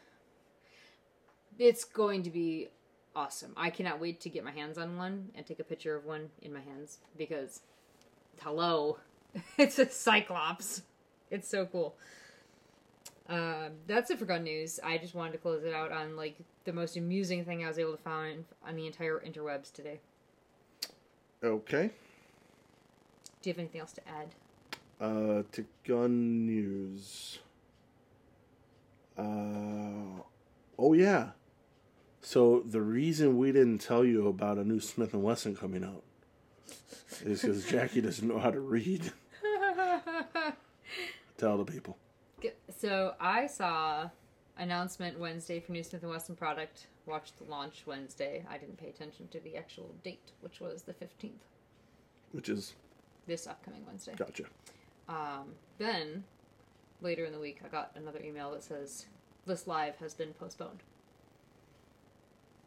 It's 1.57 1.85
going 1.85 2.23
to 2.23 2.29
be 2.29 2.67
awesome. 3.15 3.53
I 3.55 3.69
cannot 3.69 3.99
wait 3.99 4.19
to 4.21 4.29
get 4.29 4.43
my 4.43 4.51
hands 4.51 4.77
on 4.77 4.97
one 4.97 5.29
and 5.35 5.45
take 5.45 5.59
a 5.59 5.63
picture 5.63 5.95
of 5.95 6.05
one 6.05 6.29
in 6.41 6.53
my 6.53 6.59
hands 6.59 6.97
because 7.17 7.61
hello, 8.41 8.97
it's 9.57 9.79
a 9.79 9.89
cyclops. 9.89 10.81
It's 11.31 11.47
so 11.47 11.65
cool. 11.65 11.95
Um, 13.27 13.71
that's 13.87 14.11
it 14.11 14.19
for 14.19 14.25
gun 14.25 14.43
news. 14.43 14.79
I 14.83 14.97
just 14.97 15.15
wanted 15.15 15.31
to 15.33 15.37
close 15.39 15.63
it 15.63 15.73
out 15.73 15.91
on 15.91 16.15
like 16.15 16.37
the 16.65 16.73
most 16.73 16.97
amusing 16.97 17.45
thing 17.45 17.63
I 17.63 17.67
was 17.67 17.79
able 17.79 17.93
to 17.93 18.03
find 18.03 18.45
on 18.67 18.75
the 18.75 18.85
entire 18.85 19.19
interwebs 19.25 19.71
today. 19.71 20.01
Okay. 21.45 21.91
Do 23.41 23.49
you 23.49 23.53
have 23.53 23.59
anything 23.59 23.81
else 23.81 23.93
to 23.93 24.01
add? 24.07 24.29
Uh, 24.99 25.43
to 25.51 25.65
gun 25.87 26.45
news. 26.45 27.39
Uh, 29.17 30.21
oh 30.77 30.93
yeah. 30.93 31.29
So 32.21 32.63
the 32.65 32.81
reason 32.81 33.37
we 33.37 33.51
didn't 33.51 33.79
tell 33.79 34.03
you 34.03 34.27
about 34.27 34.57
a 34.57 34.63
new 34.63 34.79
Smith 34.79 35.13
and 35.13 35.21
Wesson 35.21 35.55
coming 35.55 35.83
out 35.83 36.03
is 37.23 37.41
because 37.41 37.65
Jackie 37.69 38.01
doesn't 38.01 38.27
know 38.27 38.39
how 38.39 38.51
to 38.51 38.59
read. 38.59 39.11
Tell 41.37 41.57
the 41.57 41.65
people. 41.65 41.97
so 42.79 43.13
I 43.19 43.47
saw 43.47 44.09
announcement 44.57 45.19
Wednesday 45.19 45.59
for 45.59 45.71
new 45.71 45.83
Smith 45.83 46.03
and 46.03 46.11
Wesson 46.11 46.35
product. 46.35 46.87
Watched 47.05 47.37
the 47.37 47.43
launch 47.49 47.83
Wednesday. 47.85 48.43
I 48.49 48.57
didn't 48.57 48.77
pay 48.77 48.89
attention 48.89 49.27
to 49.29 49.39
the 49.39 49.55
actual 49.57 49.93
date, 50.03 50.31
which 50.41 50.59
was 50.59 50.83
the 50.83 50.93
fifteenth, 50.93 51.43
Which 52.31 52.49
is 52.49 52.73
this 53.27 53.45
upcoming 53.47 53.85
Wednesday. 53.85 54.13
gotcha. 54.15 54.43
Um, 55.07 55.53
then 55.77 56.23
later 57.01 57.25
in 57.25 57.31
the 57.33 57.39
week, 57.39 57.59
I 57.63 57.67
got 57.67 57.91
another 57.95 58.19
email 58.23 58.51
that 58.51 58.63
says 58.63 59.05
this 59.45 59.67
live 59.67 59.95
has 59.97 60.13
been 60.15 60.33
postponed 60.33 60.81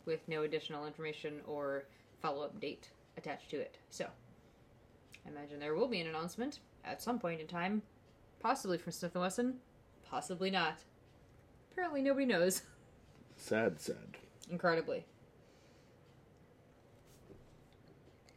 with 0.04 0.20
no 0.28 0.42
additional 0.42 0.86
information 0.86 1.40
or 1.46 1.84
follow 2.22 2.44
up 2.44 2.60
date 2.60 2.90
attached 3.16 3.50
to 3.50 3.56
it. 3.58 3.76
So 3.90 4.06
I 5.26 5.28
imagine 5.30 5.58
there 5.58 5.74
will 5.74 5.88
be 5.88 6.00
an 6.00 6.06
announcement 6.06 6.60
at 6.84 7.02
some 7.02 7.18
point 7.18 7.40
in 7.40 7.46
time, 7.48 7.82
possibly 8.40 8.78
from 8.78 8.92
Smith 8.92 9.14
and 9.14 9.22
Wesson, 9.22 9.54
possibly 10.08 10.50
not. 10.50 10.78
Apparently, 11.78 12.02
nobody 12.02 12.26
knows. 12.26 12.62
Sad, 13.36 13.78
sad. 13.78 13.94
Incredibly. 14.50 15.04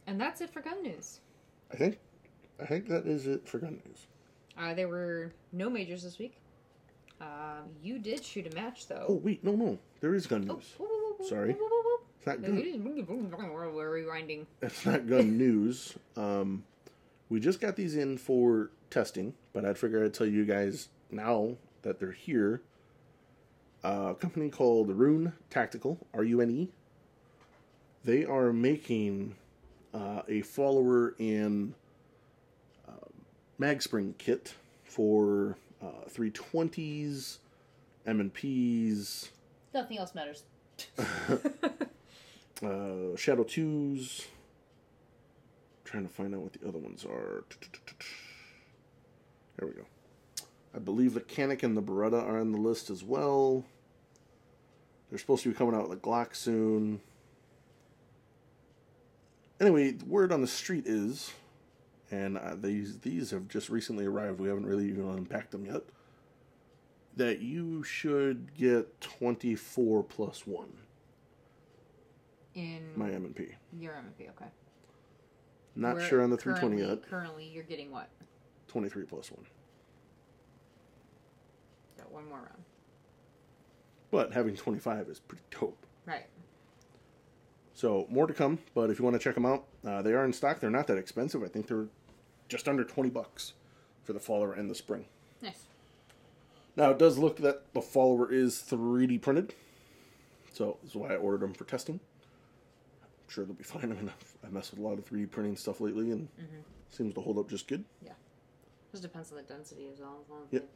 And 0.06 0.20
that's 0.20 0.40
it 0.40 0.48
for 0.48 0.60
gun 0.60 0.80
news. 0.80 1.18
I 1.72 1.74
think, 1.76 1.98
I 2.60 2.66
think 2.66 2.86
that 2.86 3.04
is 3.04 3.26
it 3.26 3.48
for 3.48 3.58
gun 3.58 3.80
news. 3.84 4.06
Uh, 4.56 4.74
there 4.74 4.86
were 4.86 5.32
no 5.50 5.68
majors 5.68 6.04
this 6.04 6.20
week. 6.20 6.36
Um, 7.20 7.64
you 7.82 7.98
did 7.98 8.24
shoot 8.24 8.46
a 8.46 8.54
match 8.54 8.86
though. 8.86 9.06
Oh 9.08 9.14
wait, 9.14 9.42
no, 9.42 9.56
no, 9.56 9.76
there 10.00 10.14
is 10.14 10.28
gun 10.28 10.46
Oh, 10.48 10.54
news. 10.54 10.74
whoa, 10.78 10.86
whoa, 10.86 11.14
whoa, 11.18 11.28
Sorry. 11.28 11.56
It's 12.18 12.26
not 12.26 12.42
gun. 12.42 12.54
We're 12.54 14.04
rewinding. 14.04 14.46
It's 14.60 14.86
not 14.86 15.08
gun 15.08 15.36
news. 15.38 15.94
Um, 16.16 16.62
we 17.28 17.40
just 17.40 17.60
got 17.60 17.74
these 17.74 17.96
in 17.96 18.18
for 18.18 18.70
testing, 18.90 19.34
but 19.52 19.64
I'd 19.64 19.78
figure 19.78 20.04
I'd 20.04 20.14
tell 20.14 20.28
you 20.28 20.44
guys 20.44 20.90
now 21.10 21.56
that 21.82 21.98
they're 21.98 22.12
here. 22.12 22.62
Uh, 23.84 24.10
a 24.10 24.14
company 24.14 24.48
called 24.48 24.90
Rune 24.90 25.32
Tactical, 25.50 25.98
R 26.14 26.22
U 26.22 26.40
N 26.40 26.50
E. 26.50 26.68
They 28.04 28.24
are 28.24 28.52
making 28.52 29.34
uh, 29.92 30.22
a 30.28 30.42
follower 30.42 31.16
in 31.18 31.74
uh, 32.88 33.08
mag 33.58 33.82
spring 33.82 34.14
kit 34.18 34.54
for 34.84 35.56
uh, 35.82 36.08
320s, 36.08 37.38
M&Ps, 38.06 39.30
Nothing 39.74 39.98
else 39.98 40.14
matters. 40.14 40.44
uh, 40.98 41.04
Shadow 43.16 43.44
2s. 43.44 44.26
Trying 45.84 46.06
to 46.06 46.12
find 46.12 46.34
out 46.34 46.42
what 46.42 46.52
the 46.52 46.68
other 46.68 46.78
ones 46.78 47.04
are. 47.04 47.44
There 49.56 49.68
we 49.68 49.74
go. 49.74 49.84
I 50.74 50.78
believe 50.78 51.14
the 51.14 51.20
Canik 51.20 51.62
and 51.62 51.76
the 51.76 51.82
Beretta 51.82 52.22
are 52.22 52.40
on 52.40 52.52
the 52.52 52.58
list 52.58 52.90
as 52.90 53.02
well. 53.04 53.64
They're 55.10 55.18
supposed 55.18 55.42
to 55.42 55.50
be 55.50 55.54
coming 55.54 55.74
out 55.74 55.88
with 55.88 55.98
a 55.98 56.00
Glock 56.00 56.34
soon. 56.34 57.00
Anyway, 59.60 59.92
the 59.92 60.06
word 60.06 60.32
on 60.32 60.40
the 60.40 60.46
street 60.46 60.84
is, 60.86 61.32
and 62.10 62.38
uh, 62.38 62.54
these 62.56 62.98
these 63.00 63.30
have 63.30 63.48
just 63.48 63.68
recently 63.68 64.06
arrived. 64.06 64.40
We 64.40 64.48
haven't 64.48 64.66
really 64.66 64.88
even 64.88 65.08
unpacked 65.08 65.50
them 65.50 65.66
yet. 65.66 65.82
That 67.16 67.40
you 67.40 67.82
should 67.84 68.54
get 68.56 69.00
twenty 69.00 69.54
four 69.54 70.02
plus 70.02 70.46
one 70.46 70.72
In 72.54 72.80
my 72.96 73.10
M 73.10 73.26
and 73.26 73.36
P. 73.36 73.48
your 73.78 73.94
M&P, 73.94 74.24
okay. 74.30 74.50
Not 75.76 75.96
Where 75.96 76.08
sure 76.08 76.22
on 76.22 76.30
the 76.30 76.36
320 76.36 76.82
yet. 76.86 77.08
Currently, 77.08 77.44
you're 77.46 77.62
getting 77.64 77.90
what? 77.90 78.08
23 78.68 79.04
plus 79.04 79.30
1. 79.30 79.44
Got 82.02 82.12
one 82.12 82.28
more 82.28 82.38
round. 82.38 82.64
But 84.10 84.32
having 84.32 84.56
25 84.56 85.08
is 85.08 85.20
pretty 85.20 85.42
dope. 85.50 85.86
Right. 86.06 86.26
So, 87.74 88.06
more 88.10 88.26
to 88.26 88.34
come, 88.34 88.58
but 88.74 88.90
if 88.90 88.98
you 88.98 89.04
want 89.04 89.14
to 89.14 89.20
check 89.20 89.34
them 89.34 89.46
out, 89.46 89.64
uh, 89.86 90.02
they 90.02 90.12
are 90.12 90.24
in 90.24 90.32
stock. 90.32 90.60
They're 90.60 90.70
not 90.70 90.86
that 90.88 90.98
expensive. 90.98 91.42
I 91.42 91.48
think 91.48 91.66
they're 91.68 91.86
just 92.48 92.68
under 92.68 92.84
20 92.84 93.08
bucks 93.10 93.54
for 94.04 94.12
the 94.12 94.20
follower 94.20 94.52
and 94.52 94.68
the 94.70 94.74
spring. 94.74 95.06
Nice. 95.40 95.64
Now, 96.76 96.90
it 96.90 96.98
does 96.98 97.18
look 97.18 97.38
that 97.38 97.72
the 97.72 97.80
follower 97.80 98.30
is 98.30 98.62
3D 98.68 99.20
printed. 99.22 99.54
So, 100.52 100.76
this 100.82 100.90
is 100.90 100.96
why 100.96 101.12
I 101.12 101.16
ordered 101.16 101.40
them 101.40 101.54
for 101.54 101.64
testing. 101.64 102.00
I'm 103.02 103.08
sure 103.28 103.44
they'll 103.46 103.54
be 103.54 103.64
fine. 103.64 103.84
I 103.84 103.86
mean, 103.94 104.08
I've- 104.08 104.26
I 104.44 104.50
mess 104.50 104.70
with 104.72 104.80
a 104.80 104.82
lot 104.82 104.98
of 104.98 105.04
3D 105.08 105.30
printing 105.30 105.56
stuff 105.56 105.80
lately 105.80 106.10
and 106.10 106.28
seems 106.90 107.14
to 107.14 107.20
hold 107.20 107.38
up 107.38 107.48
just 107.48 107.68
good. 107.68 107.84
Yeah, 108.04 108.12
just 108.90 109.02
depends 109.04 109.30
on 109.30 109.36
the 109.36 109.44
density 109.44 109.88
as 109.90 110.00
well. 110.00 110.18
As 110.24 110.28
long 110.28 110.40
as 110.48 110.52
Yep. 110.52 110.68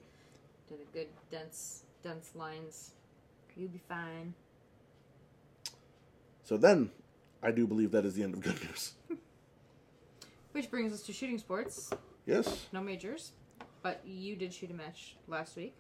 Did 0.68 0.78
a 0.80 0.92
good 0.96 1.08
dense 1.30 1.82
dense 2.02 2.30
lines, 2.34 2.92
you'll 3.56 3.68
be 3.70 3.80
fine. 3.88 4.34
So, 6.44 6.56
then, 6.56 6.90
I 7.42 7.50
do 7.50 7.66
believe 7.66 7.90
that 7.92 8.04
is 8.04 8.14
the 8.14 8.22
end 8.22 8.34
of 8.34 8.40
good 8.40 8.62
news. 8.62 8.92
Which 10.52 10.70
brings 10.70 10.92
us 10.92 11.02
to 11.02 11.12
shooting 11.12 11.38
sports. 11.38 11.90
Yes? 12.24 12.66
No 12.72 12.80
majors, 12.80 13.32
but 13.82 14.00
you 14.06 14.36
did 14.36 14.52
shoot 14.54 14.70
a 14.70 14.74
match 14.74 15.16
last 15.28 15.56
week, 15.56 15.74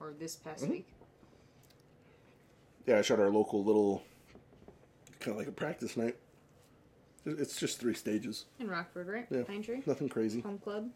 or 0.00 0.12
this 0.18 0.36
past 0.36 0.64
Mhm. 0.64 0.70
week. 0.70 0.86
Yeah, 2.86 2.98
I 2.98 3.02
shot 3.02 3.20
our 3.20 3.28
local 3.30 3.62
little, 3.62 4.02
kind 5.20 5.32
of 5.32 5.36
like 5.36 5.46
a 5.48 5.52
practice 5.52 5.96
night. 5.96 6.16
It's 7.26 7.58
just 7.58 7.78
three 7.78 7.92
stages. 7.94 8.46
In 8.58 8.68
Rockford, 8.68 9.08
right? 9.08 9.26
Yeah. 9.30 9.42
Pine 9.42 9.62
Tree 9.62 9.82
Nothing 9.84 10.08
crazy. 10.08 10.40
Home 10.40 10.58
Club. 10.58 10.90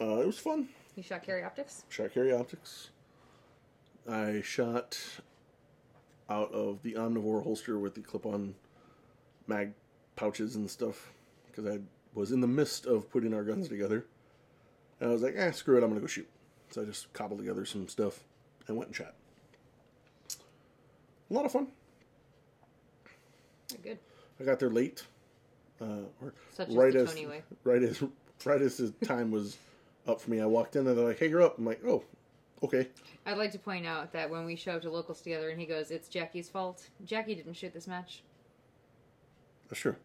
Uh, 0.00 0.20
it 0.20 0.26
was 0.26 0.38
fun. 0.38 0.68
You 0.96 1.02
shot 1.02 1.22
carry 1.22 1.42
optics. 1.42 1.84
Shot 1.88 2.12
carry 2.12 2.32
optics. 2.32 2.90
I 4.08 4.42
shot 4.42 4.98
out 6.30 6.52
of 6.52 6.82
the 6.82 6.94
omnivore 6.94 7.42
holster 7.42 7.78
with 7.78 7.94
the 7.94 8.00
clip-on 8.00 8.54
mag 9.46 9.72
pouches 10.16 10.54
and 10.56 10.70
stuff 10.70 11.12
because 11.46 11.66
I 11.66 11.80
was 12.14 12.32
in 12.32 12.40
the 12.40 12.46
midst 12.46 12.86
of 12.86 13.10
putting 13.10 13.34
our 13.34 13.42
guns 13.42 13.68
together. 13.68 14.06
And 15.00 15.10
I 15.10 15.12
was 15.12 15.22
like, 15.22 15.34
eh, 15.36 15.50
screw 15.50 15.76
it, 15.76 15.82
I'm 15.82 15.90
gonna 15.90 16.00
go 16.00 16.06
shoot. 16.06 16.28
So 16.70 16.82
I 16.82 16.84
just 16.84 17.12
cobbled 17.12 17.40
together 17.40 17.64
some 17.64 17.88
stuff 17.88 18.20
and 18.68 18.76
went 18.76 18.88
and 18.88 18.96
shot. 18.96 19.14
A 21.30 21.34
lot 21.34 21.44
of 21.44 21.52
fun. 21.52 21.68
Good. 23.82 23.98
I 24.40 24.44
got 24.44 24.60
there 24.60 24.70
late, 24.70 25.04
uh, 25.80 26.04
or 26.22 26.32
Such 26.52 26.68
right 26.70 26.94
as 26.94 27.14
way. 27.14 27.42
right 27.64 27.82
as 27.82 28.02
right 28.44 28.62
as 28.62 28.76
the 28.76 28.90
time 29.04 29.30
was 29.30 29.56
up 30.06 30.20
for 30.20 30.30
me. 30.30 30.40
I 30.40 30.46
walked 30.46 30.76
in 30.76 30.86
and 30.86 30.96
they're 30.96 31.04
like, 31.06 31.18
"Hey, 31.18 31.28
you're 31.28 31.42
up." 31.42 31.58
I'm 31.58 31.64
like, 31.64 31.80
"Oh, 31.86 32.04
okay." 32.62 32.88
I'd 33.26 33.38
like 33.38 33.52
to 33.52 33.58
point 33.58 33.86
out 33.86 34.12
that 34.12 34.28
when 34.30 34.44
we 34.44 34.56
show 34.56 34.72
up 34.76 34.82
to 34.82 34.90
locals 34.90 35.20
together 35.20 35.50
and 35.50 35.60
he 35.60 35.66
goes, 35.66 35.90
"It's 35.90 36.08
Jackie's 36.08 36.48
fault." 36.48 36.88
Jackie 37.04 37.34
didn't 37.34 37.54
shoot 37.54 37.72
this 37.72 37.86
match. 37.86 38.22
Sure, 39.72 39.96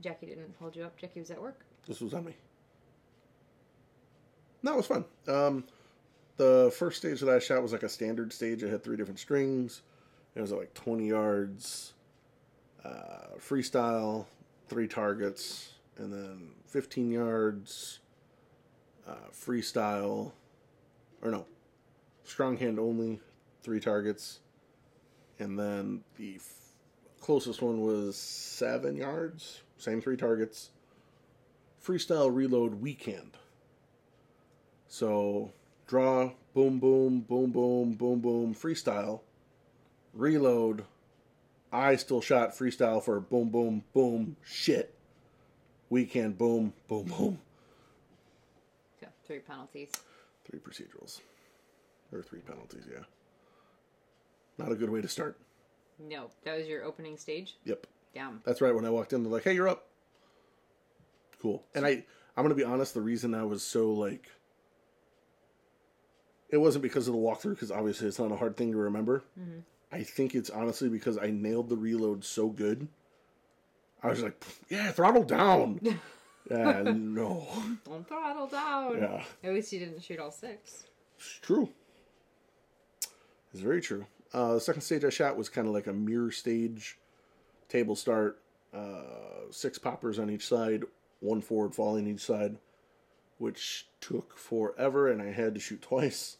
Jackie 0.00 0.26
didn't 0.26 0.54
hold 0.60 0.76
you 0.76 0.84
up. 0.84 0.96
Jackie 0.96 1.18
was 1.20 1.30
at 1.30 1.40
work. 1.42 1.64
this 1.88 2.00
was 2.00 2.14
on 2.14 2.24
me. 2.24 2.34
That 4.62 4.76
was 4.76 4.86
fun. 4.86 5.04
Um, 5.28 5.64
the 6.36 6.72
first 6.78 6.98
stage 6.98 7.20
that 7.20 7.28
I 7.28 7.38
shot 7.38 7.62
was 7.62 7.72
like 7.72 7.82
a 7.82 7.88
standard 7.88 8.32
stage. 8.32 8.62
It 8.62 8.70
had 8.70 8.82
three 8.82 8.96
different 8.96 9.18
strings. 9.18 9.82
It 10.34 10.40
was 10.40 10.52
at 10.52 10.58
like 10.58 10.72
20 10.74 11.08
yards, 11.08 11.92
uh, 12.84 13.36
freestyle, 13.38 14.26
three 14.68 14.88
targets, 14.88 15.72
and 15.98 16.12
then 16.12 16.50
15 16.66 17.10
yards, 17.10 18.00
uh, 19.06 19.30
freestyle, 19.32 20.32
or 21.22 21.30
no, 21.30 21.46
strong 22.24 22.56
hand 22.56 22.78
only, 22.78 23.20
three 23.62 23.80
targets, 23.80 24.40
and 25.38 25.58
then 25.58 26.02
the 26.16 26.36
f- 26.36 26.72
closest 27.20 27.62
one 27.62 27.80
was 27.80 28.16
seven 28.16 28.96
yards, 28.96 29.62
same 29.78 30.00
three 30.00 30.16
targets, 30.16 30.70
freestyle 31.84 32.34
reload 32.34 32.80
weekend. 32.80 33.36
So 34.88 35.52
draw, 35.86 36.30
boom, 36.54 36.78
boom, 36.78 37.20
boom, 37.20 37.50
boom, 37.50 37.94
boom, 37.94 38.20
boom, 38.20 38.54
freestyle, 38.54 39.20
reload. 40.12 40.84
I 41.72 41.96
still 41.96 42.20
shot 42.20 42.50
freestyle 42.50 43.02
for 43.02 43.18
boom, 43.18 43.48
boom, 43.48 43.82
boom, 43.92 44.36
shit. 44.44 44.94
Weekend, 45.90 46.38
boom, 46.38 46.72
boom, 46.88 47.04
boom. 47.04 47.38
Three 49.26 49.38
penalties. 49.38 49.90
Three 50.44 50.58
procedurals. 50.58 51.20
Or 52.12 52.22
three 52.22 52.40
penalties, 52.40 52.84
yeah. 52.90 53.04
Not 54.58 54.70
a 54.70 54.76
good 54.76 54.90
way 54.90 55.00
to 55.00 55.08
start. 55.08 55.38
No, 55.98 56.30
that 56.44 56.58
was 56.58 56.66
your 56.66 56.84
opening 56.84 57.16
stage. 57.16 57.56
Yep. 57.64 57.86
Damn. 58.14 58.40
That's 58.44 58.60
right. 58.60 58.74
When 58.74 58.84
I 58.84 58.90
walked 58.90 59.12
in, 59.12 59.22
they're 59.22 59.32
like, 59.32 59.44
"Hey, 59.44 59.54
you're 59.54 59.68
up." 59.68 59.86
Cool. 61.40 61.64
And 61.74 61.84
I, 61.84 62.04
I'm 62.36 62.44
gonna 62.44 62.54
be 62.54 62.64
honest. 62.64 62.94
The 62.94 63.00
reason 63.00 63.34
I 63.34 63.44
was 63.44 63.62
so 63.62 63.92
like, 63.92 64.30
it 66.50 66.58
wasn't 66.58 66.82
because 66.82 67.08
of 67.08 67.14
the 67.14 67.20
walkthrough, 67.20 67.50
because 67.50 67.70
obviously 67.70 68.08
it's 68.08 68.18
not 68.18 68.32
a 68.32 68.36
hard 68.36 68.56
thing 68.56 68.72
to 68.72 68.78
remember. 68.78 69.24
Mm-hmm. 69.38 69.60
I 69.90 70.02
think 70.02 70.34
it's 70.34 70.50
honestly 70.50 70.88
because 70.88 71.18
I 71.18 71.30
nailed 71.30 71.68
the 71.68 71.76
reload 71.76 72.24
so 72.24 72.48
good. 72.48 72.88
I 74.02 74.08
was 74.08 74.22
like, 74.22 74.42
"Yeah, 74.68 74.90
throttle 74.92 75.24
down." 75.24 75.80
yeah, 76.50 76.82
no. 76.82 77.46
Don't 77.84 78.06
throttle 78.06 78.46
down. 78.46 78.98
Yeah, 78.98 79.24
At 79.42 79.54
least 79.54 79.72
you 79.72 79.78
didn't 79.80 80.02
shoot 80.02 80.18
all 80.18 80.30
six. 80.30 80.84
it's 81.16 81.38
true. 81.40 81.70
It's 83.52 83.62
very 83.62 83.80
true. 83.80 84.06
Uh, 84.32 84.54
the 84.54 84.60
second 84.60 84.82
stage 84.82 85.04
I 85.04 85.10
shot 85.10 85.36
was 85.36 85.48
kind 85.48 85.66
of 85.68 85.72
like 85.72 85.86
a 85.86 85.92
mirror 85.92 86.32
stage, 86.32 86.98
table 87.68 87.94
start, 87.94 88.40
uh, 88.74 89.46
six 89.50 89.78
poppers 89.78 90.18
on 90.18 90.28
each 90.28 90.46
side, 90.46 90.82
one 91.20 91.40
forward 91.40 91.74
falling 91.74 92.08
each 92.08 92.24
side, 92.24 92.56
which 93.38 93.86
took 94.00 94.36
forever, 94.36 95.08
and 95.08 95.22
I 95.22 95.30
had 95.30 95.54
to 95.54 95.60
shoot 95.60 95.80
twice. 95.82 96.38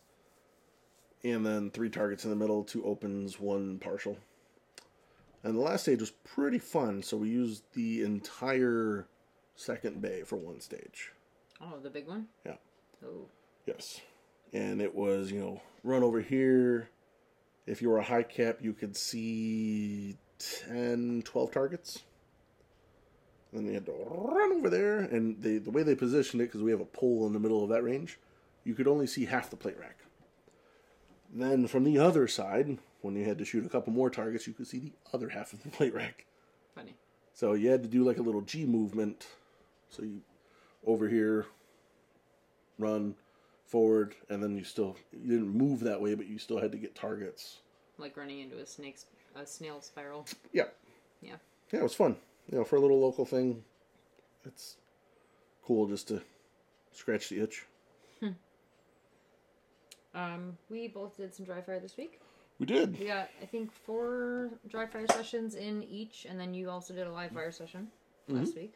And 1.22 1.46
then 1.46 1.70
three 1.70 1.88
targets 1.88 2.24
in 2.24 2.30
the 2.30 2.36
middle, 2.36 2.64
two 2.64 2.84
opens, 2.84 3.38
one 3.40 3.78
partial. 3.78 4.18
And 5.44 5.54
the 5.54 5.60
last 5.60 5.82
stage 5.82 6.00
was 6.00 6.10
pretty 6.10 6.58
fun, 6.58 7.02
so 7.02 7.16
we 7.16 7.28
used 7.28 7.62
the 7.74 8.02
entire 8.02 9.06
second 9.56 10.00
bay 10.02 10.22
for 10.22 10.36
one 10.36 10.60
stage. 10.60 11.12
Oh, 11.60 11.78
the 11.82 11.90
big 11.90 12.06
one. 12.06 12.26
Yeah. 12.44 12.56
Oh, 13.04 13.26
Yes. 13.66 14.00
And 14.52 14.80
it 14.82 14.94
was, 14.94 15.32
you 15.32 15.40
know, 15.40 15.62
run 15.82 16.02
over 16.02 16.20
here. 16.20 16.88
If 17.66 17.80
you 17.82 17.88
were 17.88 17.98
a 17.98 18.04
high 18.04 18.22
cap, 18.22 18.58
you 18.60 18.72
could 18.72 18.96
see 18.96 20.16
10, 20.68 21.22
12 21.24 21.50
targets. 21.50 22.02
And 23.52 23.60
Then 23.60 23.66
you 23.68 23.74
had 23.74 23.86
to 23.86 23.92
run 23.92 24.52
over 24.52 24.68
there. 24.68 24.98
And 25.00 25.40
they, 25.42 25.58
the 25.58 25.70
way 25.70 25.82
they 25.82 25.94
positioned 25.94 26.42
it, 26.42 26.46
because 26.46 26.62
we 26.62 26.70
have 26.70 26.80
a 26.80 26.84
pole 26.86 27.26
in 27.26 27.32
the 27.32 27.40
middle 27.40 27.62
of 27.64 27.70
that 27.70 27.82
range, 27.82 28.18
you 28.64 28.74
could 28.74 28.86
only 28.86 29.06
see 29.06 29.24
half 29.24 29.50
the 29.50 29.56
plate 29.56 29.78
rack. 29.80 29.96
Then 31.32 31.66
from 31.66 31.84
the 31.84 31.98
other 31.98 32.28
side, 32.28 32.78
when 33.00 33.16
you 33.16 33.24
had 33.24 33.38
to 33.38 33.44
shoot 33.44 33.66
a 33.66 33.68
couple 33.68 33.92
more 33.92 34.10
targets, 34.10 34.46
you 34.46 34.52
could 34.52 34.66
see 34.68 34.78
the 34.78 34.92
other 35.12 35.30
half 35.30 35.52
of 35.52 35.62
the 35.62 35.68
plate 35.70 35.94
rack. 35.94 36.26
funny. 36.74 36.94
So 37.32 37.54
you 37.54 37.70
had 37.70 37.82
to 37.82 37.88
do 37.88 38.04
like 38.04 38.18
a 38.18 38.22
little 38.22 38.42
G 38.42 38.66
movement. 38.66 39.26
So 39.90 40.02
you 40.02 40.20
over 40.86 41.08
here, 41.08 41.46
run 42.78 43.14
forward, 43.66 44.14
and 44.28 44.42
then 44.42 44.56
you 44.56 44.64
still 44.64 44.96
you 45.12 45.30
didn't 45.30 45.56
move 45.56 45.80
that 45.80 46.00
way, 46.00 46.14
but 46.14 46.26
you 46.26 46.38
still 46.38 46.58
had 46.58 46.72
to 46.72 46.78
get 46.78 46.94
targets. 46.94 47.58
Like 47.98 48.16
running 48.16 48.40
into 48.40 48.58
a 48.58 48.66
snake's 48.66 49.06
a 49.36 49.46
snail 49.46 49.80
spiral. 49.80 50.26
Yeah, 50.52 50.64
Yeah. 51.20 51.36
yeah, 51.72 51.80
it 51.80 51.82
was 51.82 51.94
fun. 51.94 52.16
You 52.50 52.58
know, 52.58 52.64
for 52.64 52.76
a 52.76 52.80
little 52.80 53.00
local 53.00 53.24
thing, 53.24 53.64
it's 54.44 54.76
cool 55.64 55.86
just 55.86 56.08
to 56.08 56.20
scratch 56.92 57.28
the 57.28 57.40
itch. 57.40 57.64
Hmm. 58.20 58.28
Um, 60.14 60.58
we 60.68 60.88
both 60.88 61.16
did 61.16 61.34
some 61.34 61.46
dry 61.46 61.60
fire 61.62 61.80
this 61.80 61.96
week. 61.96 62.20
We 62.58 62.66
did. 62.66 62.98
We 62.98 63.06
got, 63.06 63.30
I 63.42 63.46
think, 63.46 63.72
four 63.72 64.50
dry 64.68 64.86
fire 64.86 65.06
sessions 65.10 65.56
in 65.56 65.82
each, 65.82 66.26
and 66.28 66.38
then 66.38 66.54
you 66.54 66.70
also 66.70 66.94
did 66.94 67.06
a 67.06 67.12
live 67.12 67.30
mm-hmm. 67.30 67.38
fire 67.38 67.52
session 67.52 67.88
mm-hmm. 68.28 68.38
last 68.38 68.54
week, 68.54 68.74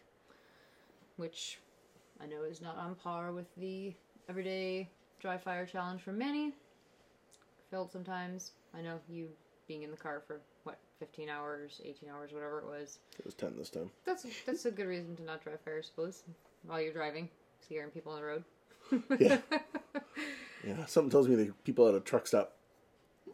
which 1.18 1.58
I 2.20 2.26
know 2.26 2.42
is 2.42 2.60
not 2.60 2.76
on 2.76 2.94
par 2.94 3.32
with 3.32 3.46
the 3.56 3.94
everyday 4.28 4.88
dry 5.20 5.36
fire 5.36 5.66
challenge 5.66 6.00
for 6.00 6.12
many. 6.12 6.54
Failed 7.70 7.92
sometimes. 7.92 8.52
I 8.74 8.80
know 8.80 8.98
you 9.08 9.28
being 9.66 9.82
in 9.82 9.90
the 9.90 9.96
car 9.96 10.22
for 10.26 10.40
what, 10.64 10.78
15 10.98 11.28
hours, 11.28 11.80
18 11.84 12.08
hours, 12.08 12.32
whatever 12.32 12.60
it 12.60 12.66
was. 12.66 12.98
It 13.18 13.24
was 13.24 13.34
ten 13.34 13.54
this 13.58 13.70
time. 13.70 13.90
That's 14.06 14.24
that's 14.46 14.64
a 14.64 14.70
good 14.70 14.86
reason 14.86 15.16
to 15.16 15.22
not 15.22 15.42
dry 15.42 15.54
fire, 15.64 15.78
I 15.78 15.82
suppose, 15.82 16.22
while 16.66 16.80
you're 16.80 16.92
driving, 16.92 17.28
scaring 17.60 17.90
people 17.90 18.12
on 18.12 18.20
the 18.20 18.26
road. 18.26 18.44
Yeah. 19.20 19.38
Yeah, 20.66 20.86
something 20.86 21.10
tells 21.10 21.28
me 21.28 21.36
the 21.36 21.52
people 21.64 21.88
at 21.88 21.94
a 21.94 22.00
truck 22.00 22.26
stop 22.26 22.56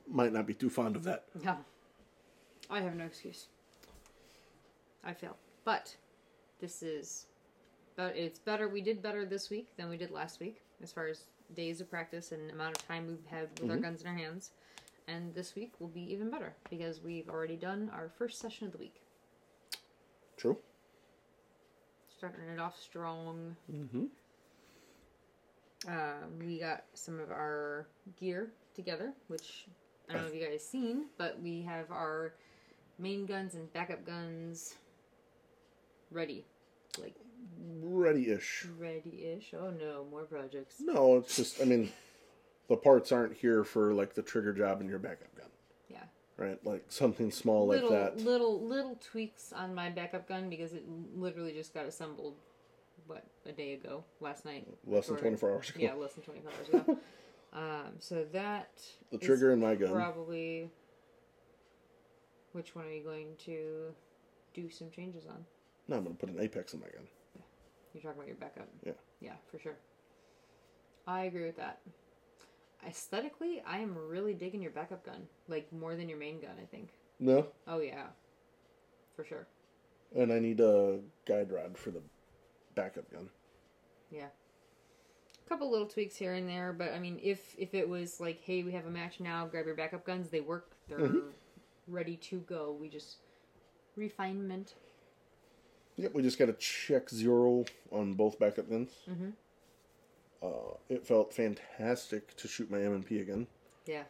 might 0.07 0.33
not 0.33 0.47
be 0.47 0.55
too 0.55 0.69
fond 0.69 0.95
of 0.95 1.05
that. 1.05 1.25
Yeah. 1.43 1.57
I 2.71 2.81
have 2.81 2.95
no 2.95 3.05
excuse. 3.05 3.47
I 5.03 5.15
failed. 5.15 5.37
But 5.65 5.97
this 6.61 6.83
is 6.83 7.27
but 7.97 8.17
it's 8.17 8.39
better 8.39 8.69
we 8.69 8.81
did 8.81 9.03
better 9.03 9.25
this 9.25 9.51
week 9.51 9.69
than 9.77 9.89
we 9.89 9.97
did 9.97 10.11
last 10.11 10.41
week 10.41 10.63
as 10.83 10.93
far 10.93 11.07
as 11.07 11.25
days 11.55 11.81
of 11.81 11.91
practice 11.91 12.33
and 12.33 12.51
amount 12.51 12.77
of 12.77 12.87
time 12.87 13.07
we've 13.07 13.27
had 13.27 13.49
with 13.61 13.71
our 13.71 13.77
guns 13.77 14.03
in 14.03 14.09
our 14.09 14.15
hands. 14.15 14.51
And 15.07 15.35
this 15.35 15.55
week 15.55 15.73
will 15.79 15.89
be 15.89 16.01
even 16.13 16.31
better 16.31 16.55
because 16.71 17.01
we've 17.03 17.29
already 17.29 17.57
done 17.57 17.91
our 17.93 18.11
first 18.19 18.39
session 18.39 18.67
of 18.67 18.73
the 18.73 18.79
week. 18.79 19.03
True. 20.37 20.57
Starting 22.17 22.49
it 22.49 22.59
off 22.59 22.81
strong. 22.81 23.57
Mm-hmm. 23.71 24.05
Uh, 25.87 26.27
we 26.41 26.59
got 26.59 26.85
some 26.95 27.21
of 27.21 27.31
our 27.31 27.87
gear 28.19 28.49
together, 28.75 29.13
which 29.29 29.67
I 30.09 30.15
don't 30.15 30.23
know 30.23 30.29
if 30.29 30.35
you 30.35 30.47
guys 30.47 30.67
seen, 30.67 31.07
but 31.19 31.41
we 31.43 31.63
have 31.63 31.91
our 31.91 32.33
main 32.99 33.27
guns 33.27 33.55
and 33.55 33.71
backup 33.75 34.07
guns 34.07 34.75
ready. 36.11 36.45
Like 36.99 37.15
Ready-ish. 37.83 38.67
ready-ish. 38.79 39.55
Oh 39.59 39.71
no, 39.71 40.07
more 40.11 40.25
projects. 40.25 40.77
No, 40.81 41.17
it's 41.19 41.37
just 41.37 41.61
I 41.61 41.65
mean, 41.65 41.91
the 42.69 42.77
parts 42.77 43.13
aren't 43.13 43.35
here 43.37 43.65
for 43.65 43.93
like 43.95 44.15
the 44.15 44.23
trigger 44.23 44.53
job 44.53 44.81
in 44.81 44.89
your 44.89 44.99
backup 44.99 45.35
gun, 45.37 45.49
Yeah. 45.89 46.05
right? 46.37 46.59
Like 46.65 46.85
something 46.89 47.31
small 47.31 47.67
like 47.69 47.89
that. 47.89 48.19
little 48.19 48.61
little 48.61 48.97
tweaks 48.97 49.53
on 49.53 49.75
my 49.75 49.91
backup 49.91 50.29
gun 50.29 50.49
because 50.49 50.73
it 50.73 50.85
literally 51.15 51.53
just 51.53 51.73
got 51.75 51.87
assembled 51.87 52.35
what, 53.07 53.25
a 53.47 53.53
day 53.53 53.75
ago, 53.75 54.03
last 54.21 54.45
night. 54.45 54.67
Less 54.87 55.09
than 55.09 55.17
24 55.17 55.53
hours 55.53 55.71
ago. 55.71 55.79
Yeah, 55.81 55.93
less 55.95 56.15
than 56.15 56.23
twenty 56.25 56.41
four 56.41 56.51
hours 56.59 56.69
ago. 56.69 56.99
um, 57.53 57.93
so 57.99 58.25
that 58.33 58.81
The 59.13 59.19
trigger 59.19 59.53
in 59.53 59.61
my 59.61 59.75
gun. 59.75 59.93
Probably. 59.93 60.71
Which 62.53 62.75
one 62.75 62.87
are 62.87 62.93
you 62.93 63.03
going 63.03 63.35
to 63.47 63.93
do 64.55 64.71
some 64.71 64.91
changes 64.91 65.27
on? 65.27 65.45
No, 65.89 65.97
I'm 65.97 66.05
going 66.05 66.17
to 66.17 66.21
put 66.27 66.35
an 66.35 66.41
apex 66.41 66.73
in 66.73 66.81
my 66.81 66.87
gun. 66.87 67.07
You're 67.95 68.03
talking 68.03 68.19
about 68.19 68.27
your 68.27 68.37
backup. 68.37 68.69
Yeah. 68.85 68.93
Yeah, 69.21 69.35
for 69.51 69.59
sure. 69.59 69.77
I 71.07 71.23
agree 71.25 71.47
with 71.47 71.57
that. 71.57 71.81
Aesthetically, 72.87 73.63
I 73.67 73.79
am 73.79 73.97
really 73.97 74.35
digging 74.35 74.61
your 74.61 74.73
backup 74.73 75.07
gun. 75.07 75.27
Like, 75.49 75.73
more 75.73 75.95
than 75.97 76.09
your 76.09 76.19
main 76.19 76.41
gun, 76.41 76.57
I 76.61 76.67
think. 76.67 76.89
No, 77.21 77.47
Oh, 77.67 77.79
yeah. 77.79 78.09
For 79.17 79.25
sure. 79.25 79.47
and 80.15 80.33
I 80.33 80.39
need 80.41 80.61
a 80.61 80.99
guide 81.25 81.51
rod 81.53 81.79
for 81.79 81.91
the 81.93 82.03
backup 82.75 83.11
gun. 83.13 83.31
Yeah. 84.11 84.27
A 85.45 85.49
couple 85.49 85.71
little 85.71 85.87
tweaks 85.87 86.17
here 86.17 86.35
and 86.35 86.49
there, 86.49 86.73
but 86.73 86.93
I 86.93 86.99
mean, 86.99 87.21
if 87.23 87.55
if 87.59 87.75
it 87.75 87.89
was 87.89 88.19
like, 88.21 88.41
hey, 88.43 88.63
we 88.65 88.73
have 88.73 88.87
a 88.87 88.91
match 88.91 89.21
now, 89.21 89.47
grab 89.47 89.67
your 89.67 89.75
backup 89.77 90.05
guns, 90.05 90.29
they 90.31 90.41
work, 90.41 90.71
they're 90.89 90.99
Mhm. 90.99 91.33
ready 91.87 92.17
to 92.17 92.41
go. 92.41 92.73
We 92.73 92.89
just 92.89 93.19
refinement. 93.97 94.75
Yep, 95.97 96.15
we 96.15 96.23
just 96.23 96.39
got 96.39 96.47
to 96.47 96.53
check 96.55 97.09
zero 97.09 97.65
on 97.93 98.15
both 98.15 98.39
backup 98.39 98.69
guns. 98.69 98.91
Mhm. 99.09 99.33
Uh, 100.43 100.77
it 100.89 101.07
felt 101.07 101.33
fantastic 101.33 102.37
to 102.37 102.49
shoot 102.49 102.71
my 102.71 102.81
M 102.83 102.93
and 102.93 103.07
P 103.07 103.21
again. 103.21 103.47
Yeah. 103.87 104.05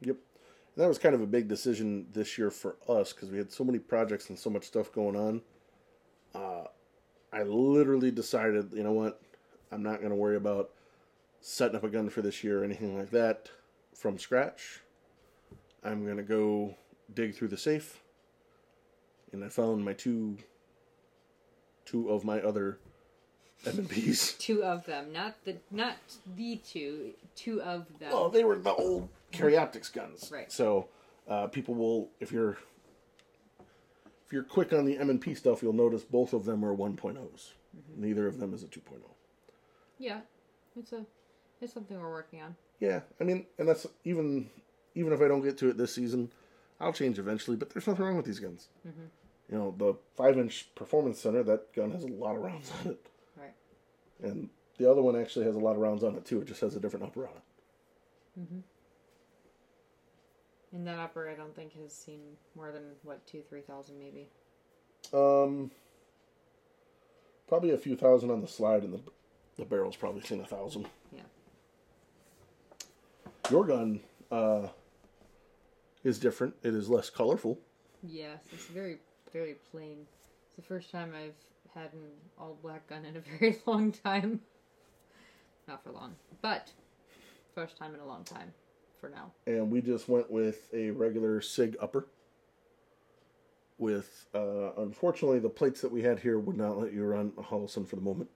Yep. 0.00 0.16
And 0.16 0.84
that 0.84 0.88
was 0.88 0.98
kind 0.98 1.14
of 1.14 1.20
a 1.20 1.26
big 1.26 1.48
decision 1.48 2.06
this 2.12 2.38
year 2.38 2.50
for 2.50 2.76
us 2.88 3.12
because 3.12 3.30
we 3.30 3.38
had 3.38 3.52
so 3.52 3.64
many 3.64 3.78
projects 3.78 4.28
and 4.30 4.38
so 4.38 4.48
much 4.50 4.64
stuff 4.64 4.90
going 4.92 5.16
on. 5.16 5.42
Uh, 6.34 6.64
I 7.32 7.42
literally 7.42 8.10
decided, 8.10 8.72
you 8.72 8.82
know 8.82 8.92
what, 8.92 9.20
I'm 9.70 9.82
not 9.82 9.98
going 9.98 10.10
to 10.10 10.16
worry 10.16 10.36
about 10.36 10.70
setting 11.40 11.76
up 11.76 11.84
a 11.84 11.88
gun 11.88 12.08
for 12.08 12.22
this 12.22 12.42
year 12.42 12.62
or 12.62 12.64
anything 12.64 12.96
like 12.96 13.10
that 13.10 13.50
from 13.94 14.18
scratch. 14.18 14.80
I'm 15.84 16.04
going 16.04 16.16
to 16.16 16.22
go 16.22 16.74
dig 17.12 17.34
through 17.34 17.48
the 17.48 17.56
safe. 17.56 18.02
And 19.32 19.44
I 19.44 19.48
found 19.48 19.84
my 19.84 19.92
two, 19.92 20.38
two 21.84 22.08
of 22.10 22.24
my 22.24 22.40
other 22.40 22.78
M&Ps. 23.66 24.32
Two 24.38 24.62
of 24.62 24.86
them, 24.86 25.12
not 25.12 25.34
the 25.44 25.56
not 25.70 25.96
the 26.36 26.56
two, 26.56 27.10
two 27.34 27.60
of 27.62 27.86
them. 27.98 28.12
Well, 28.12 28.28
they 28.28 28.44
were 28.44 28.56
the 28.56 28.72
old 28.72 29.08
Carry 29.32 29.56
Optics 29.56 29.88
guns, 29.88 30.30
Right. 30.32 30.50
So 30.50 30.88
uh, 31.28 31.48
people 31.48 31.74
will, 31.74 32.08
if 32.20 32.30
you're 32.30 32.56
if 34.26 34.32
you're 34.32 34.44
quick 34.44 34.72
on 34.72 34.84
the 34.84 34.98
M 34.98 35.10
and 35.10 35.20
P 35.20 35.34
stuff, 35.34 35.62
you'll 35.62 35.72
notice 35.72 36.02
both 36.02 36.34
of 36.34 36.44
them 36.44 36.64
are 36.64 36.76
1.0s. 36.76 37.52
Neither 37.96 38.26
of 38.26 38.38
them 38.38 38.52
is 38.54 38.62
a 38.62 38.66
oh. 38.66 38.68
2.0. 38.68 39.00
yeah, 39.98 40.20
it's 40.78 40.92
a 40.92 41.04
it's 41.60 41.72
something 41.72 42.00
we're 42.00 42.10
working 42.10 42.42
on. 42.42 42.54
Yeah, 42.78 43.00
I 43.20 43.24
mean, 43.24 43.46
and 43.58 43.68
that's 43.68 43.86
even 44.04 44.50
even 44.94 45.12
if 45.12 45.20
I 45.20 45.28
don't 45.28 45.42
get 45.42 45.58
to 45.58 45.70
it 45.70 45.76
this 45.76 45.94
season, 45.94 46.30
I'll 46.80 46.92
change 46.92 47.18
eventually. 47.18 47.56
But 47.56 47.70
there's 47.70 47.86
nothing 47.86 48.04
wrong 48.04 48.16
with 48.16 48.26
these 48.26 48.40
guns. 48.40 48.68
You 48.84 49.56
know, 49.58 49.74
the 49.76 49.94
five 50.16 50.36
inch 50.38 50.68
performance 50.74 51.18
center 51.18 51.42
that 51.44 51.72
gun 51.74 51.90
has 51.92 52.04
a 52.04 52.08
lot 52.08 52.36
of 52.36 52.42
rounds 52.42 52.70
on 52.84 52.92
it, 52.92 53.06
Right. 53.36 53.54
and 54.22 54.50
the 54.76 54.90
other 54.90 55.00
one 55.02 55.16
actually 55.16 55.46
has 55.46 55.56
a 55.56 55.58
lot 55.58 55.72
of 55.72 55.78
rounds 55.78 56.04
on 56.04 56.14
it 56.16 56.24
too. 56.26 56.40
It 56.40 56.46
just 56.48 56.60
has 56.60 56.76
a 56.76 56.80
different 56.80 57.06
upper 57.06 57.26
on 57.26 57.32
it. 57.34 58.40
Mm-hmm. 58.40 58.58
And 60.76 60.86
that 60.86 60.98
upper, 60.98 61.28
I 61.30 61.34
don't 61.34 61.56
think 61.56 61.72
has 61.82 61.94
seen 61.94 62.20
more 62.54 62.72
than 62.72 62.82
what 63.02 63.26
two, 63.26 63.42
three 63.48 63.62
thousand, 63.62 63.98
maybe. 63.98 64.28
Um, 65.14 65.70
probably 67.48 67.70
a 67.70 67.78
few 67.78 67.96
thousand 67.96 68.30
on 68.30 68.42
the 68.42 68.48
slide, 68.48 68.82
and 68.82 68.92
the 68.92 69.00
the 69.56 69.64
barrel's 69.64 69.96
probably 69.96 70.20
seen 70.20 70.40
a 70.40 70.46
thousand. 70.46 70.86
Yeah. 71.10 71.22
Your 73.50 73.64
gun 73.64 74.00
uh, 74.30 74.68
is 76.04 76.18
different. 76.18 76.54
It 76.62 76.74
is 76.74 76.88
less 76.88 77.10
colorful. 77.10 77.58
Yes, 78.02 78.38
it's 78.52 78.66
very, 78.66 78.98
very 79.32 79.56
plain. 79.70 80.06
It's 80.46 80.56
the 80.56 80.62
first 80.62 80.90
time 80.90 81.12
I've 81.16 81.34
had 81.74 81.92
an 81.92 82.04
all 82.38 82.58
black 82.62 82.88
gun 82.88 83.04
in 83.04 83.16
a 83.16 83.20
very 83.38 83.58
long 83.66 83.92
time. 83.92 84.40
Not 85.66 85.82
for 85.84 85.90
long, 85.92 86.14
but 86.40 86.70
first 87.54 87.76
time 87.76 87.94
in 87.94 88.00
a 88.00 88.06
long 88.06 88.24
time 88.24 88.52
for 89.00 89.08
now. 89.08 89.32
and 89.46 89.70
we 89.70 89.80
just 89.80 90.08
went 90.08 90.30
with 90.30 90.68
a 90.72 90.90
regular 90.90 91.40
Sig 91.40 91.76
upper. 91.80 92.06
With 93.76 94.26
uh, 94.34 94.72
unfortunately, 94.78 95.38
the 95.38 95.48
plates 95.48 95.80
that 95.82 95.92
we 95.92 96.02
had 96.02 96.18
here 96.18 96.38
would 96.38 96.56
not 96.56 96.78
let 96.78 96.92
you 96.92 97.04
run 97.04 97.32
a 97.38 97.42
Holosun 97.42 97.86
for 97.86 97.94
the 97.94 98.02
moment. 98.02 98.28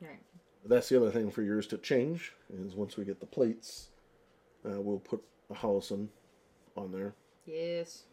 Right. 0.00 0.20
That's 0.64 0.88
the 0.88 0.96
other 0.96 1.10
thing 1.10 1.30
for 1.30 1.42
yours 1.42 1.66
to 1.68 1.78
change 1.78 2.32
is 2.50 2.74
once 2.74 2.96
we 2.96 3.04
get 3.04 3.20
the 3.20 3.26
plates, 3.26 3.88
uh, 4.64 4.80
we'll 4.80 4.98
put 5.00 5.22
a 5.50 5.54
Holosun 5.54 6.08
on 6.78 6.92
there, 6.92 7.14
Yes. 7.46 8.04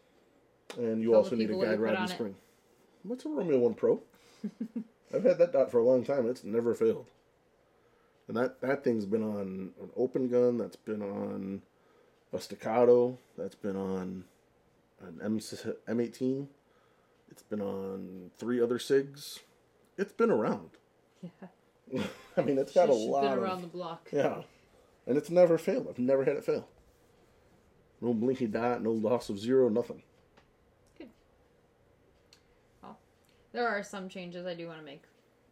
and 0.78 1.02
you 1.02 1.10
Tell 1.10 1.18
also 1.20 1.36
need 1.36 1.44
a 1.44 1.48
people 1.48 1.58
what 1.58 1.66
you 1.68 1.72
guide 1.72 1.80
rod 1.80 1.94
and 1.94 2.10
it. 2.10 2.12
spring. 2.12 2.34
What's 3.02 3.24
a 3.24 3.28
Romeo 3.28 3.58
One 3.58 3.74
Pro? 3.74 4.00
I've 5.14 5.22
had 5.24 5.38
that 5.38 5.52
dot 5.52 5.70
for 5.70 5.78
a 5.78 5.84
long 5.84 6.04
time. 6.04 6.28
It's 6.28 6.42
never 6.44 6.74
failed. 6.74 7.06
And 8.28 8.36
that, 8.36 8.60
that 8.60 8.82
thing's 8.82 9.06
been 9.06 9.22
on 9.22 9.72
an 9.80 9.90
open 9.96 10.28
gun. 10.28 10.58
That's 10.58 10.74
been 10.76 11.00
on 11.02 11.62
a 12.32 12.40
staccato. 12.40 13.16
That's 13.38 13.54
been 13.54 13.76
on 13.76 14.24
an 15.00 15.20
M 15.22 15.38
M18. 15.38 16.48
It's 17.30 17.42
been 17.42 17.60
on 17.60 18.30
three 18.36 18.60
other 18.60 18.78
SIGs. 18.78 19.40
It's 19.96 20.12
been 20.12 20.30
around. 20.30 20.70
Yeah. 21.22 22.00
I 22.36 22.42
mean, 22.42 22.58
it's 22.58 22.72
got 22.72 22.88
a 22.88 22.92
lot 22.92 23.22
been 23.22 23.32
of 23.32 23.38
around 23.38 23.60
the 23.62 23.68
block. 23.68 24.08
yeah, 24.12 24.42
and 25.06 25.16
it's 25.16 25.30
never 25.30 25.56
failed. 25.56 25.86
I've 25.88 25.98
never 26.00 26.24
had 26.24 26.36
it 26.36 26.44
fail. 26.44 26.66
No 28.06 28.14
blinky 28.14 28.46
dot, 28.46 28.84
no 28.84 28.92
loss 28.92 29.30
of 29.30 29.36
zero, 29.36 29.68
nothing. 29.68 30.00
Good. 30.96 31.08
Well, 32.80 32.96
there 33.52 33.66
are 33.66 33.82
some 33.82 34.08
changes 34.08 34.46
I 34.46 34.54
do 34.54 34.68
want 34.68 34.78
to 34.78 34.84
make, 34.84 35.02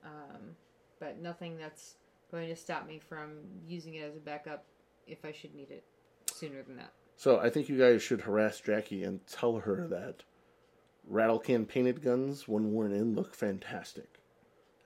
um, 0.05 0.55
but 1.01 1.21
nothing 1.21 1.59
that's 1.59 1.97
going 2.31 2.49
to 2.49 2.55
stop 2.55 2.87
me 2.87 3.01
from 3.01 3.39
using 3.67 3.95
it 3.95 4.03
as 4.03 4.15
a 4.15 4.21
backup 4.21 4.67
if 5.09 5.25
I 5.25 5.33
should 5.33 5.53
need 5.53 5.73
it 5.73 5.83
sooner 6.33 6.63
than 6.63 6.77
that. 6.77 6.93
So 7.17 7.41
I 7.41 7.51
think 7.51 7.69
you 7.69 7.77
guys 7.77 8.03
should 8.03 8.21
harass 8.21 8.61
Jackie 8.61 9.03
and 9.03 9.27
tell 9.27 9.57
her 9.57 9.89
that 9.89 10.23
rattle 11.09 11.41
can 11.41 11.67
painted 11.67 12.05
guns, 12.05 12.47
when 12.47 12.71
worn 12.71 12.93
in, 12.93 13.17
look 13.17 13.35
fantastic, 13.35 14.21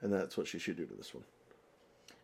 and 0.01 0.11
that's 0.11 0.37
what 0.37 0.47
she 0.47 0.57
should 0.57 0.77
do 0.77 0.87
to 0.87 0.95
this 0.95 1.13
one. 1.13 1.23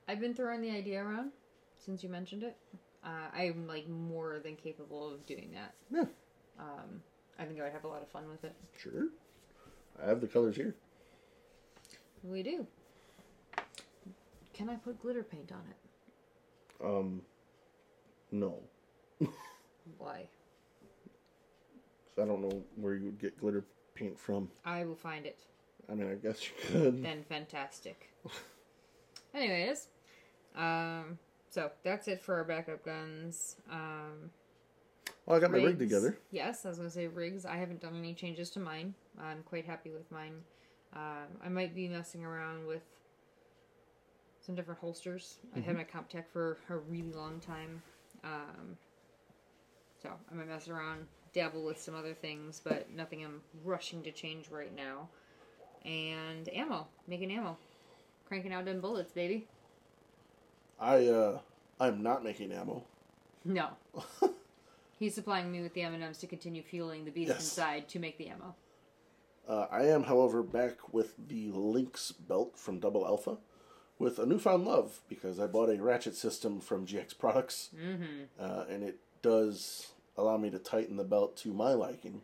I've 0.08 0.20
been 0.20 0.34
throwing 0.34 0.62
the 0.62 0.72
idea 0.72 1.04
around 1.04 1.34
since 1.78 2.02
you 2.02 2.10
mentioned 2.10 2.42
it. 2.42 2.58
Uh, 3.06 3.10
I'm 3.34 3.68
like 3.68 3.88
more 3.88 4.40
than 4.44 4.56
capable 4.56 5.14
of 5.14 5.26
doing 5.28 5.52
that. 5.54 5.74
Yeah, 5.92 6.06
Um, 6.60 7.02
I 7.38 7.46
think 7.46 7.60
I 7.60 7.64
would 7.64 7.72
have 7.74 7.84
a 7.84 7.88
lot 7.88 8.02
of 8.02 8.08
fun 8.10 8.28
with 8.30 8.44
it. 8.44 8.54
sure. 8.78 9.10
I 10.04 10.08
have 10.08 10.22
the 10.22 10.28
colors 10.28 10.56
here. 10.56 10.76
We 12.24 12.42
do. 12.44 12.66
Can 14.54 14.70
I 14.70 14.76
put 14.76 15.00
glitter 15.02 15.24
paint 15.24 15.52
on 15.52 15.62
it? 15.70 16.86
Um, 16.86 17.22
no, 18.32 18.60
Why? 19.98 20.28
I 22.18 22.26
don't 22.26 22.42
know 22.42 22.64
where 22.76 22.96
you 22.96 23.06
would 23.06 23.20
get 23.20 23.40
glitter 23.40 23.64
paint 23.94 24.20
from. 24.20 24.50
I 24.66 24.84
will 24.86 24.96
find 24.96 25.26
it. 25.26 25.40
I 25.90 25.94
mean, 25.94 26.10
I 26.12 26.16
guess 26.16 26.42
you 26.44 26.52
could. 26.68 27.04
Then 27.04 27.24
fantastic. 27.24 28.10
Anyways, 29.34 29.88
um, 30.56 31.20
so 31.56 31.72
that's 31.84 32.10
it 32.10 32.22
for 32.22 32.36
our 32.36 32.44
backup 32.44 32.84
guns. 32.84 33.56
Um, 33.72 34.30
Well, 35.26 35.38
I 35.38 35.40
got 35.40 35.52
my 35.52 35.58
rig 35.64 35.80
together. 35.80 36.18
Yes, 36.30 36.66
I 36.66 36.70
was 36.70 36.78
gonna 36.80 36.90
say 36.90 37.08
rigs. 37.08 37.46
I 37.46 37.56
haven't 37.56 37.80
done 37.82 37.96
any 37.96 38.14
changes 38.14 38.50
to 38.52 38.60
mine. 38.60 38.94
I'm 39.18 39.42
quite 39.44 39.66
happy 39.66 39.90
with 39.92 40.12
mine. 40.12 40.44
Um, 40.94 41.28
I 41.42 41.48
might 41.48 41.74
be 41.74 41.88
messing 41.88 42.26
around 42.26 42.68
with 42.68 42.84
some 44.46 44.54
different 44.54 44.82
holsters. 44.82 45.38
I 45.56 45.60
Mm-hmm. 45.60 45.66
had 45.66 45.78
my 45.78 45.86
CompTac 45.86 46.26
for 46.28 46.58
a 46.70 46.76
really 46.78 47.14
long 47.14 47.40
time. 47.40 47.82
Um, 48.26 48.78
so 50.04 50.10
I 50.30 50.36
might 50.36 50.50
mess 50.50 50.68
around, 50.68 51.08
dabble 51.34 51.64
with 51.64 51.80
some 51.80 51.96
other 51.96 52.14
things, 52.14 52.60
but 52.62 52.90
nothing 52.92 53.24
I'm 53.24 53.42
rushing 53.64 54.04
to 54.04 54.12
change 54.12 54.50
right 54.52 54.76
now. 54.76 55.08
And 55.86 56.50
ammo, 56.50 56.88
making 57.08 57.32
ammo, 57.32 57.58
cranking 58.28 58.52
out 58.52 58.66
them 58.66 58.82
bullets, 58.82 59.14
baby. 59.14 59.48
I 60.80 61.08
uh, 61.08 61.40
I'm 61.80 62.04
not 62.04 62.24
making 62.24 62.52
ammo. 62.52 62.84
No. 63.44 63.70
He's 65.00 65.14
supplying 65.14 65.52
me 65.52 65.62
with 65.62 65.74
the 65.74 65.82
M&Ms 65.84 66.18
to 66.20 66.28
continue 66.28 66.64
fueling 66.64 67.04
the 67.06 67.12
beast 67.12 67.30
Yes. 67.30 67.40
inside 67.40 67.88
to 67.90 68.00
make 68.00 68.18
the 68.18 68.28
ammo. 68.30 68.56
Uh, 69.48 69.68
I 69.70 69.84
am, 69.88 70.04
however, 70.04 70.42
back 70.42 70.94
with 70.94 71.14
the 71.28 71.52
Lynx 71.52 72.12
belt 72.12 72.58
from 72.58 72.80
Double 72.80 73.06
Alpha 73.06 73.38
with 74.00 74.18
a 74.20 74.26
newfound 74.26 74.66
love 74.66 75.02
because 75.10 75.40
I 75.40 75.48
bought 75.48 75.70
a 75.70 75.82
ratchet 75.82 76.16
system 76.16 76.60
from 76.62 76.86
GX 76.88 77.18
Products, 77.20 77.70
Mm-hmm. 77.78 78.24
uh, 78.40 78.64
and 78.70 78.84
it 78.84 79.00
does 79.22 79.92
allow 80.18 80.38
me 80.38 80.50
to 80.50 80.58
tighten 80.60 80.96
the 80.96 81.04
belt 81.04 81.36
to 81.38 81.54
my 81.54 81.74
liking. 81.74 82.22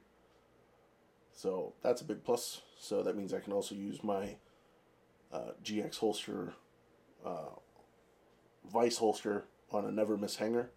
So 1.33 1.73
that's 1.83 2.01
a 2.01 2.05
big 2.05 2.23
plus. 2.23 2.61
So 2.79 3.03
that 3.03 3.15
means 3.17 3.33
I 3.33 3.39
can 3.39 3.53
also 3.53 3.75
use 3.75 4.03
my 4.03 4.37
uh, 5.31 5.51
GX 5.63 5.97
holster, 5.99 6.53
uh, 7.25 7.49
vice 8.69 8.97
holster 8.97 9.45
on 9.71 9.85
a 9.85 9.91
never 9.91 10.17
miss 10.17 10.35
hanger. 10.35 10.69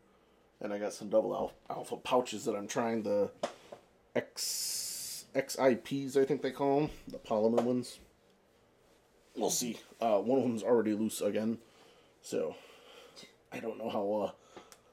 And 0.60 0.72
I 0.72 0.78
got 0.78 0.92
some 0.92 1.08
double 1.08 1.34
al- 1.34 1.52
alpha 1.68 1.96
pouches 1.96 2.44
that 2.44 2.54
I'm 2.54 2.68
trying 2.68 3.02
the 3.02 3.30
X 4.14 5.26
XIPs, 5.34 6.16
I 6.16 6.24
think 6.24 6.42
they 6.42 6.52
call 6.52 6.80
them, 6.80 6.90
the 7.08 7.18
polymer 7.18 7.62
ones. 7.62 7.98
We'll 9.36 9.50
see. 9.50 9.80
Uh, 10.00 10.18
one 10.18 10.38
of 10.38 10.44
them's 10.44 10.62
already 10.62 10.92
loose 10.92 11.20
again, 11.20 11.58
so 12.22 12.54
I 13.52 13.58
don't 13.58 13.78
know 13.78 13.90
how 13.90 14.28
uh, 14.28 14.30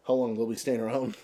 how 0.08 0.14
long 0.16 0.36
they'll 0.36 0.48
be 0.50 0.56
staying 0.56 0.80
around. 0.80 1.16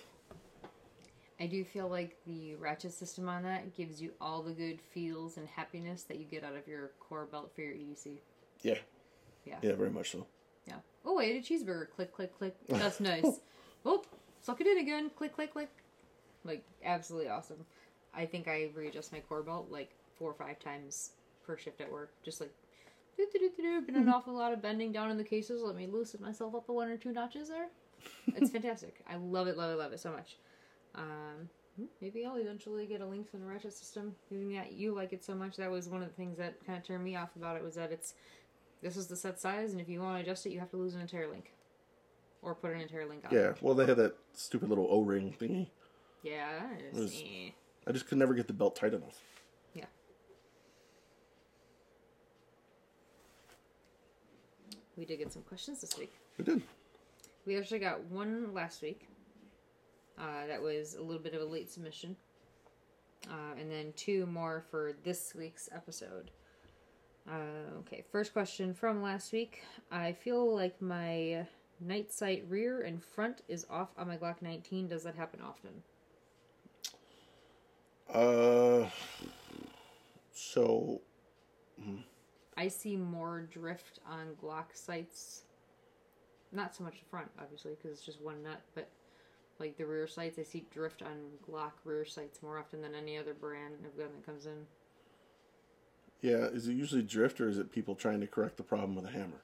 I 1.39 1.47
do 1.47 1.63
feel 1.63 1.87
like 1.87 2.15
the 2.25 2.55
ratchet 2.55 2.93
system 2.93 3.29
on 3.29 3.43
that 3.43 3.75
gives 3.75 4.01
you 4.01 4.11
all 4.19 4.41
the 4.41 4.51
good 4.51 4.79
feels 4.81 5.37
and 5.37 5.47
happiness 5.47 6.03
that 6.03 6.17
you 6.17 6.25
get 6.25 6.43
out 6.43 6.55
of 6.55 6.67
your 6.67 6.91
core 6.99 7.25
belt 7.25 7.51
for 7.55 7.61
your 7.61 7.73
EDC. 7.73 8.17
Yeah. 8.61 8.77
Yeah. 9.45 9.57
Yeah, 9.61 9.75
very 9.75 9.91
much 9.91 10.11
so. 10.11 10.25
Oh, 11.05 11.19
I 11.19 11.23
ate 11.23 11.49
a 11.49 11.53
cheeseburger. 11.53 11.89
Click, 11.95 12.13
click, 12.13 12.37
click. 12.37 12.55
That's 12.67 12.99
nice. 12.99 13.39
oh, 13.85 14.03
suck 14.41 14.61
it 14.61 14.67
in 14.67 14.77
again. 14.79 15.09
Click, 15.15 15.33
click, 15.33 15.53
click. 15.53 15.69
Like, 16.43 16.63
absolutely 16.83 17.29
awesome. 17.29 17.65
I 18.13 18.25
think 18.25 18.47
I 18.47 18.69
readjust 18.75 19.11
my 19.11 19.19
core 19.19 19.43
belt 19.43 19.67
like 19.69 19.91
four 20.17 20.31
or 20.31 20.33
five 20.33 20.59
times 20.59 21.11
per 21.45 21.57
shift 21.57 21.81
at 21.81 21.91
work. 21.91 22.11
Just 22.23 22.41
like, 22.41 22.51
been 23.85 23.95
an 23.95 24.09
awful 24.09 24.33
lot 24.33 24.53
of 24.53 24.61
bending 24.61 24.91
down 24.91 25.09
in 25.09 25.17
the 25.17 25.23
cases. 25.23 25.61
Let 25.63 25.75
me 25.75 25.87
loosen 25.87 26.21
myself 26.21 26.55
up 26.55 26.69
a 26.69 26.73
one 26.73 26.89
or 26.89 26.97
two 26.97 27.11
notches 27.11 27.49
there. 27.49 27.67
It's 28.27 28.51
fantastic. 28.51 29.01
I 29.09 29.15
love 29.15 29.47
it, 29.47 29.57
love 29.57 29.71
it, 29.71 29.77
love 29.77 29.91
it 29.93 29.99
so 29.99 30.11
much. 30.11 30.37
Um, 30.95 31.49
maybe 32.01 32.25
I'll 32.25 32.37
eventually 32.37 32.85
get 32.85 33.01
a 33.01 33.05
link 33.05 33.29
from 33.29 33.41
the 33.41 33.45
ratchet 33.47 33.73
system. 33.73 34.15
Given 34.29 34.53
that 34.53 34.73
you 34.73 34.93
like 34.93 35.13
it 35.13 35.23
so 35.23 35.33
much, 35.35 35.57
that 35.57 35.69
was 35.71 35.89
one 35.89 36.01
of 36.01 36.07
the 36.07 36.13
things 36.13 36.37
that 36.37 36.63
kind 36.65 36.77
of 36.77 36.83
turned 36.85 37.03
me 37.03 37.15
off 37.15 37.35
about 37.35 37.57
it 37.57 37.63
was 37.63 37.75
that 37.75 37.91
it's 37.91 38.13
this 38.81 38.97
is 38.97 39.07
the 39.07 39.15
set 39.15 39.39
size, 39.39 39.71
and 39.71 39.81
if 39.81 39.89
you 39.89 39.99
want 40.01 40.17
to 40.17 40.23
adjust 40.23 40.45
it, 40.45 40.51
you 40.51 40.59
have 40.59 40.69
to 40.71 40.77
lose 40.77 40.95
an 40.95 41.01
entire 41.01 41.27
link 41.29 41.51
or 42.41 42.55
put 42.55 42.71
an 42.71 42.81
entire 42.81 43.07
link 43.07 43.25
on. 43.25 43.33
Yeah, 43.33 43.49
it. 43.49 43.57
well, 43.61 43.73
they 43.73 43.85
had 43.85 43.97
that 43.97 44.15
stupid 44.33 44.69
little 44.69 44.87
O 44.89 45.01
ring 45.01 45.35
thingy. 45.39 45.67
Yeah, 46.23 46.61
was- 46.93 47.13
eh. 47.15 47.49
I 47.87 47.91
just 47.93 48.07
could 48.07 48.17
never 48.17 48.33
get 48.33 48.47
the 48.47 48.53
belt 48.53 48.75
tight 48.75 48.93
enough. 48.93 49.21
yeah. 49.73 49.85
We 54.97 55.05
did 55.05 55.17
get 55.19 55.31
some 55.31 55.43
questions 55.43 55.81
this 55.81 55.97
week. 55.97 56.13
We 56.37 56.43
did. 56.45 56.61
We 57.45 57.57
actually 57.57 57.79
got 57.79 58.03
one 58.05 58.53
last 58.53 58.81
week. 58.81 59.07
Uh, 60.17 60.47
that 60.47 60.61
was 60.61 60.95
a 60.95 61.01
little 61.01 61.21
bit 61.21 61.33
of 61.35 61.41
a 61.41 61.45
late 61.45 61.69
submission. 61.71 62.15
Uh, 63.29 63.53
and 63.59 63.69
then 63.71 63.93
two 63.95 64.25
more 64.25 64.63
for 64.71 64.93
this 65.03 65.33
week's 65.35 65.69
episode. 65.73 66.31
Uh, 67.29 67.79
okay, 67.79 68.03
first 68.11 68.31
question 68.31 68.73
from 68.73 69.01
last 69.01 69.33
week. 69.33 69.61
I 69.91 70.13
feel 70.13 70.55
like 70.55 70.81
my 70.81 71.45
night 71.79 72.11
sight 72.11 72.45
rear 72.47 72.81
and 72.81 73.03
front 73.03 73.41
is 73.47 73.65
off 73.69 73.89
on 73.97 74.07
my 74.07 74.17
Glock 74.17 74.41
19. 74.41 74.87
Does 74.87 75.03
that 75.03 75.15
happen 75.15 75.41
often? 75.41 75.83
Uh, 78.13 78.89
so 80.33 81.01
I 82.55 82.69
see 82.69 82.95
more 82.95 83.41
drift 83.51 83.99
on 84.09 84.29
Glock 84.41 84.73
sights. 84.73 85.43
Not 86.53 86.75
so 86.75 86.85
much 86.85 86.99
the 86.99 87.05
front, 87.09 87.29
obviously, 87.39 87.71
because 87.75 87.91
it's 87.91 88.05
just 88.05 88.21
one 88.21 88.41
nut, 88.41 88.61
but 88.73 88.87
like 89.59 89.77
the 89.77 89.85
rear 89.85 90.07
sights, 90.07 90.39
I 90.39 90.43
see 90.43 90.65
drift 90.71 91.01
on 91.01 91.17
Glock 91.47 91.71
rear 91.83 92.05
sights 92.05 92.41
more 92.41 92.57
often 92.57 92.81
than 92.81 92.95
any 92.95 93.17
other 93.17 93.33
brand 93.33 93.85
of 93.85 93.97
gun 93.97 94.07
that 94.15 94.25
comes 94.25 94.45
in. 94.45 94.65
Yeah, 96.21 96.45
is 96.47 96.67
it 96.67 96.73
usually 96.73 97.01
drift 97.03 97.39
or 97.41 97.47
is 97.49 97.57
it 97.57 97.71
people 97.71 97.95
trying 97.95 98.19
to 98.21 98.27
correct 98.27 98.57
the 98.57 98.63
problem 98.63 98.95
with 98.95 99.05
a 99.05 99.09
hammer? 99.11 99.41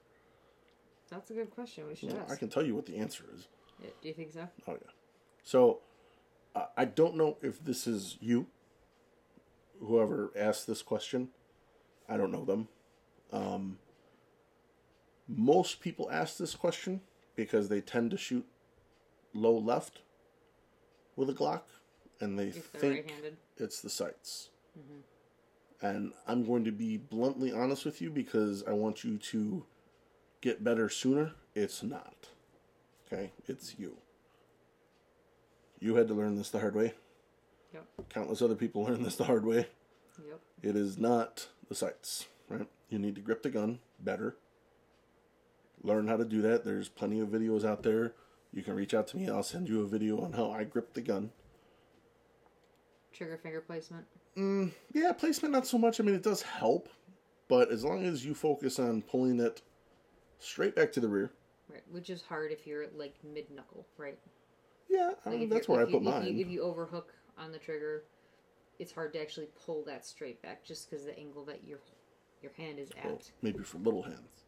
That's 1.09 1.29
a 1.31 1.33
good 1.33 1.51
question. 1.51 1.87
We 1.87 1.95
should 1.95 2.11
Well, 2.13 2.21
ask. 2.23 2.33
I 2.33 2.35
can 2.35 2.49
tell 2.49 2.65
you 2.65 2.75
what 2.75 2.85
the 2.85 2.97
answer 2.97 3.25
is. 3.35 3.47
Yeah, 3.81 3.89
Do 4.01 4.07
you 4.07 4.13
think 4.13 4.33
so? 4.33 4.47
Oh 4.67 4.73
yeah. 4.73 4.91
So 5.43 5.79
uh, 6.55 6.65
I 6.77 6.85
don't 6.85 7.15
know 7.15 7.37
if 7.41 7.63
this 7.63 7.85
is 7.87 8.17
you. 8.19 8.47
Whoever 9.79 10.31
asked 10.35 10.65
this 10.67 10.81
question, 10.81 11.29
I 12.07 12.15
don't 12.17 12.31
know 12.31 12.45
them. 12.45 12.67
Um, 13.31 13.77
most 15.27 15.81
people 15.81 16.09
ask 16.11 16.37
this 16.37 16.55
question 16.55 17.01
because 17.35 17.69
they 17.69 17.81
tend 17.81 18.11
to 18.11 18.17
shoot 18.17 18.45
low 19.33 19.57
left 19.57 19.99
with 21.15 21.29
a 21.29 21.33
Glock, 21.33 21.61
and 22.19 22.37
they 22.39 22.51
think 22.51 23.05
right-handed. 23.05 23.37
it's 23.57 23.81
the 23.81 23.89
sights. 23.89 24.49
And 25.83 26.13
I'm 26.25 26.45
going 26.45 26.63
to 26.63 26.71
be 26.71 26.95
bluntly 26.95 27.51
honest 27.51 27.83
with 27.83 28.01
you 28.01 28.09
because 28.09 28.63
I 28.63 28.71
want 28.71 29.03
you 29.03 29.17
to 29.17 29.65
get 30.39 30.63
better 30.63 30.87
sooner. 30.87 31.33
It's 31.53 31.83
not. 31.83 32.29
Okay? 33.05 33.33
It's 33.47 33.77
you. 33.77 33.97
You 35.81 35.95
had 35.95 36.07
to 36.07 36.13
learn 36.13 36.35
this 36.35 36.49
the 36.49 36.61
hard 36.61 36.73
way. 36.73 36.93
Yep. 37.73 37.85
Countless 38.07 38.41
other 38.41 38.55
people 38.55 38.85
learned 38.85 39.05
this 39.05 39.17
the 39.17 39.25
hard 39.25 39.45
way. 39.45 39.67
Yep. 40.25 40.39
It 40.61 40.77
is 40.77 40.97
not 40.97 41.49
the 41.67 41.75
sights, 41.75 42.27
right? 42.47 42.67
You 42.87 42.97
need 42.97 43.15
to 43.15 43.21
grip 43.21 43.43
the 43.43 43.49
gun 43.49 43.79
better. 43.99 44.37
Learn 45.83 46.07
how 46.07 46.15
to 46.15 46.23
do 46.23 46.41
that. 46.43 46.63
There's 46.63 46.87
plenty 46.87 47.19
of 47.19 47.27
videos 47.27 47.65
out 47.65 47.83
there. 47.83 48.13
You 48.53 48.63
can 48.63 48.75
reach 48.75 48.93
out 48.93 49.07
to 49.07 49.17
me. 49.17 49.27
I'll 49.27 49.43
send 49.43 49.67
you 49.67 49.81
a 49.81 49.87
video 49.87 50.21
on 50.21 50.31
how 50.31 50.49
I 50.49 50.63
grip 50.63 50.93
the 50.93 51.01
gun. 51.01 51.31
Trigger 53.11 53.37
finger 53.37 53.59
placement. 53.59 54.05
Mm, 54.37 54.71
yeah, 54.93 55.11
placement 55.13 55.53
not 55.53 55.67
so 55.67 55.77
much. 55.77 55.99
I 55.99 56.03
mean, 56.03 56.15
it 56.15 56.23
does 56.23 56.41
help, 56.41 56.89
but 57.47 57.71
as 57.71 57.83
long 57.83 58.03
as 58.03 58.25
you 58.25 58.33
focus 58.33 58.79
on 58.79 59.01
pulling 59.03 59.39
it 59.39 59.61
straight 60.39 60.75
back 60.75 60.91
to 60.93 60.99
the 60.99 61.07
rear, 61.07 61.31
Right. 61.69 61.83
Which 61.91 62.09
is 62.09 62.21
hard 62.21 62.51
if 62.51 62.67
you're 62.67 62.85
like 62.95 63.15
mid 63.23 63.49
knuckle, 63.49 63.85
right? 63.97 64.17
yeah, 64.89 65.11
I 65.25 65.29
Like 65.29 65.39
mean, 65.39 65.43
if 65.47 65.49
that's 65.49 65.67
where 65.69 65.81
I 65.81 65.85
put 65.85 65.93
you, 65.93 65.99
mine. 66.01 66.23
If 66.23 66.33
you, 66.35 66.41
if 66.41 66.51
you 66.51 66.61
overhook 66.61 67.13
on 67.37 67.51
the 67.51 67.57
trigger, 67.57 68.03
it's 68.79 68.91
hard 68.91 69.13
to 69.13 69.21
actually 69.21 69.47
pull 69.65 69.83
that 69.85 70.05
straight 70.05 70.41
back 70.41 70.63
just 70.65 70.89
because 70.89 71.05
the 71.05 71.17
angle 71.17 71.45
that 71.45 71.63
your 71.65 71.79
your 72.41 72.51
hand 72.57 72.79
is 72.79 72.89
Well, 73.03 73.15
at. 73.15 73.31
maybe 73.41 73.63
for 73.63 73.77
little 73.77 74.03
hands. 74.03 74.43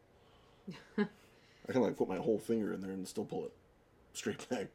I 1.68 1.72
can 1.72 1.82
like 1.82 1.98
put 1.98 2.10
my 2.10 2.18
whole 2.18 2.38
finger 2.38 2.74
in 2.74 2.82
there 2.82 2.92
and 2.92 3.08
still 3.08 3.26
pull 3.26 3.46
it 3.46 3.54
straight 4.14 4.48
back. 4.50 4.68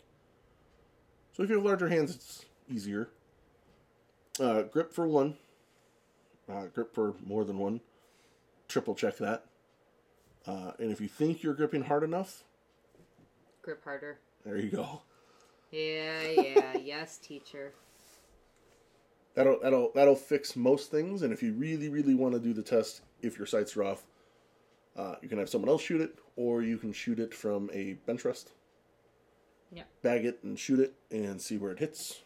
So 1.36 1.42
if 1.42 1.50
you 1.50 1.56
have 1.56 1.64
larger 1.64 1.88
hands, 1.88 2.14
it's 2.14 2.44
easier. 2.68 3.10
Uh, 4.38 4.62
grip 4.62 4.92
for 4.92 5.06
one. 5.06 5.36
Uh, 6.48 6.66
grip 6.66 6.94
for 6.94 7.14
more 7.24 7.44
than 7.44 7.58
one. 7.58 7.80
Triple 8.68 8.94
check 8.94 9.16
that. 9.18 9.44
Uh, 10.46 10.72
and 10.78 10.90
if 10.90 11.00
you 11.00 11.08
think 11.08 11.42
you're 11.42 11.54
gripping 11.54 11.82
hard 11.82 12.02
enough, 12.02 12.44
Grip 13.62 13.84
harder. 13.84 14.18
there 14.44 14.56
you 14.56 14.70
go. 14.70 15.02
Yeah, 15.70 16.22
yeah, 16.28 16.76
yes, 16.82 17.18
teacher. 17.18 17.72
That'll 19.34 19.60
that'll 19.60 19.92
that'll 19.94 20.16
fix 20.16 20.56
most 20.56 20.90
things. 20.90 21.22
And 21.22 21.32
if 21.32 21.42
you 21.42 21.52
really 21.52 21.88
really 21.88 22.14
want 22.14 22.34
to 22.34 22.40
do 22.40 22.52
the 22.54 22.62
test, 22.62 23.02
if 23.22 23.36
your 23.36 23.46
sights 23.46 23.76
are 23.76 23.84
off, 23.84 24.06
uh, 24.96 25.16
you 25.20 25.28
can 25.28 25.38
have 25.38 25.48
someone 25.50 25.68
else 25.68 25.82
shoot 25.82 26.00
it, 26.00 26.18
or 26.36 26.62
you 26.62 26.78
can 26.78 26.92
shoot 26.92 27.18
it 27.20 27.34
from 27.34 27.70
a 27.72 27.94
bench 28.06 28.24
rest. 28.24 28.52
Yep. 29.72 29.86
Bag 30.02 30.24
it 30.24 30.38
and 30.42 30.58
shoot 30.58 30.80
it 30.80 30.94
and 31.10 31.40
see 31.40 31.58
where 31.58 31.70
it 31.70 31.78
hits. 31.78 32.22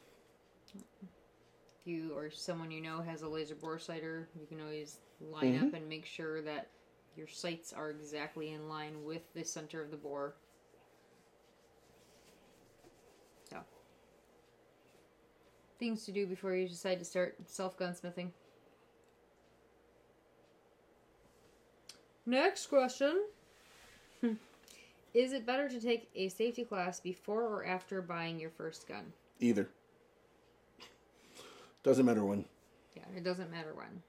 If 1.84 1.88
you 1.92 2.14
or 2.16 2.30
someone 2.30 2.70
you 2.70 2.80
know 2.80 3.02
has 3.02 3.22
a 3.22 3.28
laser 3.28 3.54
bore 3.54 3.78
sighter, 3.78 4.28
you 4.40 4.46
can 4.46 4.60
always 4.60 4.98
line 5.20 5.54
Mm-hmm. 5.54 5.66
up 5.68 5.74
and 5.74 5.88
make 5.88 6.06
sure 6.06 6.40
that 6.42 6.68
your 7.16 7.28
sights 7.28 7.72
are 7.72 7.90
exactly 7.90 8.52
in 8.52 8.68
line 8.68 9.04
with 9.04 9.22
the 9.34 9.44
center 9.44 9.82
of 9.82 9.90
the 9.90 9.96
bore. 9.96 10.34
So, 13.50 13.58
things 15.78 16.04
to 16.06 16.12
do 16.12 16.26
before 16.26 16.54
you 16.54 16.68
decide 16.68 16.98
to 17.00 17.04
start 17.04 17.36
self 17.46 17.78
gunsmithing. 17.78 18.30
Next 22.26 22.66
question. 22.66 23.24
Is 25.14 25.32
it 25.32 25.46
better 25.46 25.68
to 25.68 25.80
take 25.80 26.10
a 26.14 26.28
safety 26.28 26.64
class 26.64 27.00
before 27.00 27.42
or 27.42 27.64
after 27.64 28.02
buying 28.02 28.38
your 28.40 28.50
first 28.50 28.86
gun? 28.88 29.12
Either. 29.40 29.68
Doesn't 31.84 32.06
matter 32.06 32.24
when. 32.24 32.46
Yeah, 32.96 33.04
it 33.14 33.22
doesn't 33.22 33.50
matter 33.50 33.74
when. 33.74 34.02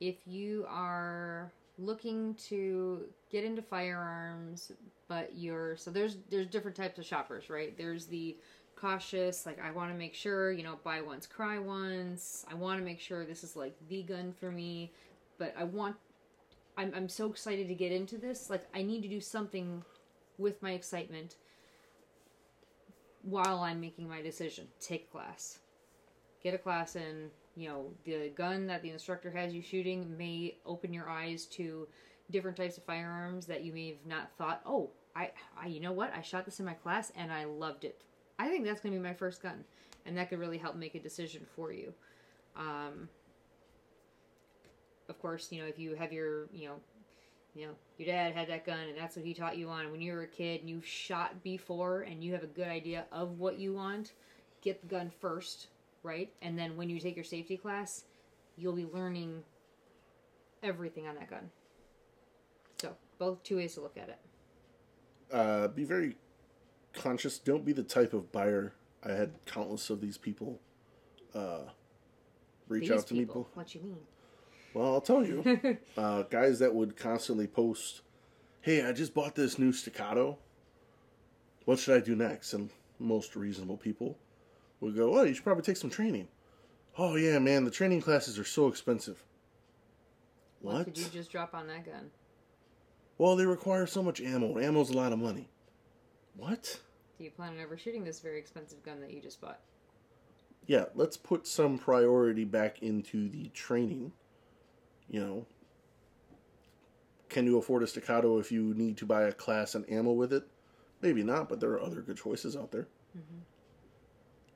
If 0.00 0.16
you 0.26 0.66
are 0.68 1.52
looking 1.78 2.34
to 2.48 3.04
get 3.30 3.44
into 3.44 3.60
firearms, 3.60 4.72
but 5.06 5.36
you're 5.36 5.76
so 5.76 5.90
there's 5.90 6.16
there's 6.30 6.46
different 6.46 6.76
types 6.76 6.98
of 6.98 7.04
shoppers, 7.04 7.50
right? 7.50 7.76
There's 7.76 8.06
the 8.06 8.36
cautious, 8.74 9.44
like 9.44 9.60
I 9.62 9.70
want 9.70 9.92
to 9.92 9.98
make 9.98 10.14
sure, 10.14 10.50
you 10.50 10.62
know, 10.62 10.78
buy 10.82 11.02
once, 11.02 11.26
cry 11.26 11.58
once. 11.58 12.44
I 12.50 12.54
want 12.54 12.80
to 12.80 12.84
make 12.84 13.00
sure 13.00 13.24
this 13.24 13.44
is 13.44 13.54
like 13.54 13.76
the 13.88 14.02
gun 14.02 14.32
for 14.32 14.50
me, 14.50 14.90
but 15.38 15.54
I 15.58 15.64
want 15.64 15.96
I'm 16.78 16.90
I'm 16.96 17.08
so 17.08 17.26
excited 17.26 17.68
to 17.68 17.74
get 17.74 17.92
into 17.92 18.16
this. 18.16 18.48
Like 18.48 18.66
I 18.74 18.82
need 18.82 19.02
to 19.02 19.08
do 19.08 19.20
something 19.20 19.84
with 20.38 20.62
my 20.62 20.72
excitement 20.72 21.36
while 23.22 23.60
I'm 23.60 23.80
making 23.80 24.08
my 24.08 24.22
decision. 24.22 24.68
Take 24.80 25.12
class 25.12 25.58
get 26.44 26.54
a 26.54 26.58
class 26.58 26.94
in 26.94 27.30
you 27.56 27.68
know 27.68 27.86
the 28.04 28.30
gun 28.36 28.66
that 28.66 28.82
the 28.82 28.90
instructor 28.90 29.30
has 29.30 29.52
you 29.52 29.62
shooting 29.62 30.16
may 30.16 30.54
open 30.66 30.92
your 30.92 31.08
eyes 31.08 31.46
to 31.46 31.88
different 32.30 32.56
types 32.56 32.76
of 32.76 32.84
firearms 32.84 33.46
that 33.46 33.64
you 33.64 33.72
may 33.72 33.88
have 33.88 34.06
not 34.06 34.30
thought 34.38 34.60
oh 34.66 34.90
i, 35.16 35.30
I 35.60 35.66
you 35.66 35.80
know 35.80 35.92
what? 35.92 36.12
I 36.14 36.20
shot 36.20 36.44
this 36.44 36.60
in 36.60 36.66
my 36.66 36.74
class 36.74 37.10
and 37.16 37.32
i 37.32 37.44
loved 37.44 37.84
it. 37.84 38.02
I 38.38 38.48
think 38.48 38.64
that's 38.64 38.80
going 38.80 38.92
to 38.92 39.00
be 39.00 39.04
my 39.04 39.14
first 39.14 39.42
gun 39.42 39.64
and 40.06 40.16
that 40.18 40.28
could 40.28 40.38
really 40.38 40.58
help 40.58 40.76
make 40.76 40.94
a 40.94 41.00
decision 41.00 41.46
for 41.56 41.72
you. 41.72 41.94
Um, 42.56 43.08
of 45.08 45.20
course 45.20 45.50
you 45.50 45.60
know 45.60 45.66
if 45.66 45.78
you 45.78 45.94
have 45.94 46.12
your 46.12 46.46
you 46.52 46.68
know 46.68 46.76
you 47.54 47.66
know 47.66 47.72
your 47.98 48.08
dad 48.08 48.34
had 48.34 48.48
that 48.48 48.66
gun 48.66 48.80
and 48.80 48.98
that's 48.98 49.16
what 49.16 49.24
he 49.24 49.32
taught 49.32 49.56
you 49.56 49.70
on. 49.70 49.90
When 49.90 50.02
you 50.02 50.12
were 50.12 50.22
a 50.22 50.26
kid 50.26 50.60
and 50.60 50.68
you 50.68 50.82
shot 50.82 51.42
before 51.42 52.02
and 52.02 52.22
you 52.22 52.32
have 52.32 52.42
a 52.42 52.48
good 52.48 52.68
idea 52.68 53.06
of 53.12 53.38
what 53.38 53.58
you 53.58 53.72
want 53.72 54.12
get 54.60 54.80
the 54.80 54.86
gun 54.86 55.10
first 55.20 55.68
right? 56.04 56.30
And 56.42 56.56
then 56.56 56.76
when 56.76 56.88
you 56.88 57.00
take 57.00 57.16
your 57.16 57.24
safety 57.24 57.56
class, 57.56 58.04
you'll 58.56 58.76
be 58.76 58.86
learning 58.86 59.42
everything 60.62 61.08
on 61.08 61.16
that 61.16 61.28
gun. 61.28 61.50
So, 62.80 62.94
both 63.18 63.42
two 63.42 63.56
ways 63.56 63.74
to 63.74 63.80
look 63.80 63.96
at 63.96 64.10
it. 64.10 64.18
Uh, 65.32 65.68
be 65.68 65.84
very 65.84 66.16
conscious. 66.92 67.38
Don't 67.38 67.64
be 67.64 67.72
the 67.72 67.82
type 67.82 68.12
of 68.12 68.30
buyer. 68.30 68.74
I 69.02 69.12
had 69.12 69.32
countless 69.46 69.90
of 69.90 70.00
these 70.00 70.16
people 70.18 70.60
uh, 71.34 71.62
reach 72.68 72.82
These 72.82 72.92
out 72.92 73.06
to 73.08 73.14
people. 73.14 73.42
me. 73.42 73.46
What 73.54 73.74
you 73.74 73.80
mean? 73.80 73.98
Well, 74.74 74.94
I'll 74.94 75.00
tell 75.00 75.24
you, 75.24 75.78
uh, 75.96 76.22
guys 76.24 76.58
that 76.58 76.74
would 76.74 76.96
constantly 76.96 77.46
post, 77.46 78.02
"Hey, 78.60 78.84
I 78.84 78.92
just 78.92 79.14
bought 79.14 79.34
this 79.34 79.58
new 79.58 79.72
staccato. 79.72 80.38
What 81.64 81.78
should 81.78 81.96
I 81.96 82.00
do 82.04 82.16
next?" 82.16 82.52
And 82.54 82.70
most 82.98 83.36
reasonable 83.36 83.76
people 83.76 84.18
would 84.84 84.96
go, 84.96 85.18
"Oh, 85.18 85.22
you 85.24 85.34
should 85.34 85.44
probably 85.44 85.62
take 85.62 85.76
some 85.76 85.90
training." 85.90 86.28
Oh 86.96 87.16
yeah, 87.16 87.38
man, 87.38 87.64
the 87.64 87.70
training 87.70 88.00
classes 88.02 88.38
are 88.38 88.44
so 88.44 88.68
expensive. 88.68 89.24
What, 90.60 90.74
What? 90.74 90.86
did 90.86 90.98
you 90.98 91.04
just 91.06 91.30
drop 91.32 91.54
on 91.54 91.66
that 91.66 91.84
gun? 91.84 92.10
Well, 93.18 93.36
they 93.36 93.46
require 93.46 93.86
so 93.86 94.02
much 94.02 94.20
ammo. 94.20 94.58
Ammo's 94.58 94.90
a 94.90 94.96
lot 94.96 95.12
of 95.12 95.18
money. 95.18 95.48
What? 96.36 96.80
Do 97.18 97.24
you 97.24 97.30
plan 97.30 97.52
on 97.54 97.60
ever 97.60 97.76
shooting 97.76 98.04
this 98.04 98.20
very 98.20 98.38
expensive 98.38 98.82
gun 98.82 99.00
that 99.00 99.12
you 99.12 99.20
just 99.20 99.40
bought? 99.40 99.60
Yeah, 100.66 100.86
let's 100.94 101.16
put 101.16 101.46
some 101.46 101.78
priority 101.78 102.44
back 102.44 102.82
into 102.82 103.28
the 103.28 103.48
training. 103.50 104.12
You 105.08 105.20
know, 105.20 105.46
can 107.28 107.44
you 107.44 107.58
afford 107.58 107.82
a 107.82 107.86
staccato 107.86 108.38
if 108.38 108.50
you 108.50 108.74
need 108.74 108.96
to 108.98 109.06
buy 109.06 109.24
a 109.24 109.32
class 109.32 109.74
and 109.74 109.88
ammo 109.90 110.12
with 110.12 110.32
it? 110.32 110.44
Maybe 111.02 111.22
not, 111.22 111.48
but 111.48 111.60
there 111.60 111.70
are 111.70 111.82
other 111.82 112.00
good 112.00 112.16
choices 112.16 112.56
out 112.56 112.72
there. 112.72 112.88
Mm-hmm. 113.16 113.40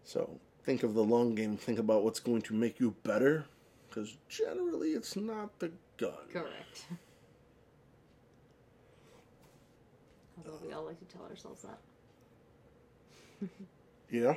So 0.08 0.40
think 0.62 0.84
of 0.84 0.94
the 0.94 1.04
long 1.04 1.34
game. 1.34 1.58
Think 1.58 1.78
about 1.78 2.02
what's 2.02 2.18
going 2.18 2.40
to 2.42 2.54
make 2.54 2.80
you 2.80 2.94
better, 3.02 3.44
because 3.86 4.16
generally 4.26 4.92
it's 4.92 5.14
not 5.16 5.58
the 5.58 5.70
gun. 5.98 6.14
Correct. 6.32 6.86
Although 10.38 10.58
we 10.66 10.72
all 10.72 10.86
like 10.86 10.98
to 11.00 11.04
tell 11.04 11.26
ourselves 11.26 11.62
that. 11.62 13.48
Yeah. 14.10 14.36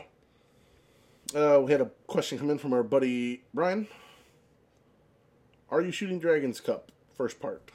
Uh, 1.33 1.61
we 1.63 1.71
had 1.71 1.79
a 1.79 1.89
question 2.05 2.37
come 2.37 2.49
in 2.49 2.57
from 2.57 2.73
our 2.73 2.83
buddy 2.83 3.41
Brian. 3.53 3.87
Are 5.69 5.79
you 5.79 5.93
shooting 5.93 6.19
Dragon's 6.19 6.59
Cup? 6.59 6.91
First 7.15 7.39
part. 7.39 7.71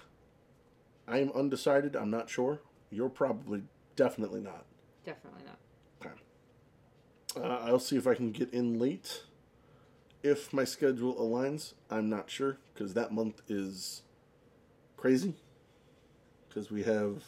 I 1.08 1.20
am 1.20 1.32
undecided. 1.32 1.96
I'm 1.96 2.10
not 2.10 2.28
sure. 2.28 2.60
You're 2.90 3.08
probably 3.08 3.62
definitely 3.96 4.42
not. 4.42 4.66
Definitely 5.06 5.44
not. 5.46 5.56
Uh, 7.36 7.60
I'll 7.64 7.78
see 7.78 7.96
if 7.96 8.06
I 8.06 8.14
can 8.14 8.32
get 8.32 8.52
in 8.52 8.78
late. 8.78 9.22
If 10.22 10.52
my 10.52 10.64
schedule 10.64 11.14
aligns, 11.16 11.74
I'm 11.90 12.08
not 12.08 12.30
sure 12.30 12.58
because 12.72 12.94
that 12.94 13.12
month 13.12 13.42
is 13.48 14.02
crazy. 14.96 15.34
Because 16.48 16.70
we 16.70 16.82
have 16.84 17.22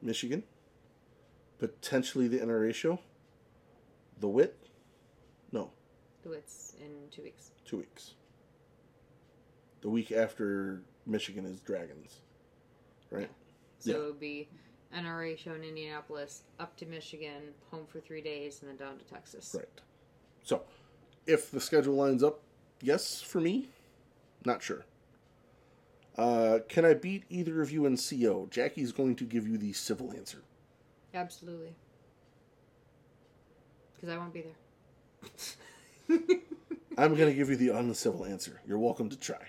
Michigan, 0.00 0.42
potentially 1.58 2.26
the 2.28 2.38
NRA 2.38 2.74
show, 2.74 2.98
the 4.18 4.28
WIT. 4.28 4.56
No, 5.52 5.70
The 6.22 6.30
wits 6.30 6.74
in 6.80 7.08
two 7.10 7.22
weeks. 7.22 7.50
two 7.66 7.76
weeks. 7.76 8.14
The 9.82 9.90
week 9.90 10.10
after 10.10 10.82
Michigan 11.06 11.44
is 11.44 11.60
Dragons, 11.60 12.20
right? 13.10 13.30
So 13.78 13.90
Yeah. 13.90 13.96
it 13.98 14.00
would 14.06 14.20
be 14.20 14.48
NRA 14.94 15.36
show 15.36 15.54
in 15.54 15.64
Indianapolis, 15.64 16.42
up 16.60 16.76
to 16.76 16.86
Michigan, 16.86 17.52
home 17.70 17.86
for 17.86 18.00
three 18.00 18.20
days, 18.20 18.60
and 18.60 18.70
then 18.70 18.76
down 18.76 18.98
to 18.98 19.04
Texas. 19.04 19.54
Right. 19.56 19.68
So, 20.42 20.62
if 21.26 21.50
the 21.50 21.60
schedule 21.60 21.94
lines 21.94 22.22
up, 22.22 22.40
yes, 22.80 23.20
for 23.20 23.40
me, 23.40 23.68
not 24.44 24.62
sure. 24.62 24.84
Uh, 26.16 26.60
can 26.68 26.84
I 26.84 26.94
beat 26.94 27.24
either 27.28 27.60
of 27.60 27.72
you 27.72 27.86
in 27.86 27.96
CO? 27.96 28.46
Jackie's 28.50 28.92
going 28.92 29.16
to 29.16 29.24
give 29.24 29.48
you 29.48 29.58
the 29.58 29.72
civil 29.72 30.12
answer. 30.12 30.42
Absolutely. 31.12 31.74
Because 33.94 34.10
I 34.10 34.18
won't 34.18 34.32
be 34.32 34.42
there. 34.42 36.18
I'm 36.98 37.14
going 37.16 37.28
to 37.28 37.34
give 37.34 37.50
you 37.50 37.56
the 37.56 37.70
uncivil 37.70 38.24
answer. 38.24 38.60
You're 38.66 38.78
welcome 38.78 39.08
to 39.10 39.18
try. 39.18 39.48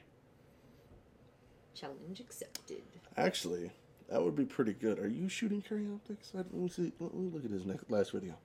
Challenge 1.76 2.20
accepted. 2.20 2.82
Actually, 3.18 3.72
that 4.10 4.22
would 4.24 4.36
be 4.36 4.46
pretty 4.46 4.74
good. 4.74 5.00
Are 5.00 5.08
you 5.08 5.28
shooting 5.30 5.62
carry 5.62 5.88
optics? 5.94 6.32
I- 6.34 6.38
Let 6.40 6.54
me 6.54 6.70
see. 6.70 6.92
Let 7.00 7.14
me 7.14 7.30
look 7.32 7.46
at 7.46 7.52
his 7.52 7.66
next, 7.66 7.90
last 7.90 8.12
video. 8.12 8.36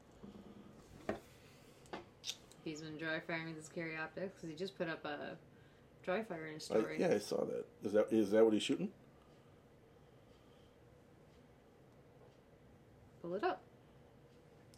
He's 2.64 2.82
been 2.82 2.96
dry 2.98 3.20
firing 3.20 3.46
with 3.48 3.56
his 3.56 3.68
carry 3.68 3.96
optics 3.96 4.34
because 4.36 4.50
he 4.50 4.54
just 4.56 4.76
put 4.76 4.88
up 4.88 5.04
a 5.04 5.36
dry 6.04 6.22
fire 6.22 6.46
in 6.46 6.54
his 6.54 6.70
I- 6.70 6.78
story. 6.78 7.00
yeah, 7.00 7.08
I 7.08 7.18
saw 7.18 7.44
that. 7.44 7.64
Is 7.84 7.92
that 7.92 8.12
is 8.12 8.30
that 8.32 8.44
what 8.44 8.52
he's 8.52 8.62
shooting? 8.62 8.90
Pull 13.22 13.34
it 13.34 13.44
up. 13.44 13.60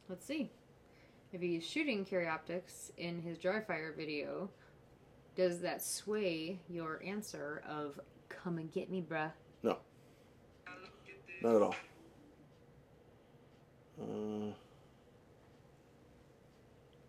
Let's 0.08 0.26
see. 0.26 0.50
If 1.32 1.40
he's 1.40 1.64
shooting 1.66 2.04
carry 2.04 2.28
optics 2.28 2.92
in 2.98 3.20
his 3.22 3.38
dry 3.38 3.60
fire 3.60 3.92
video, 3.96 4.50
does 5.36 5.60
that 5.60 5.82
sway 5.82 6.60
your 6.68 7.00
answer 7.04 7.62
of 7.66 7.98
"Come 8.28 8.58
and 8.58 8.70
get 8.70 8.90
me, 8.90 9.00
bruh"? 9.08 9.32
No. 9.62 9.78
Not 11.42 11.56
at 11.56 11.62
all. 11.62 11.74
Uh, 14.00 14.04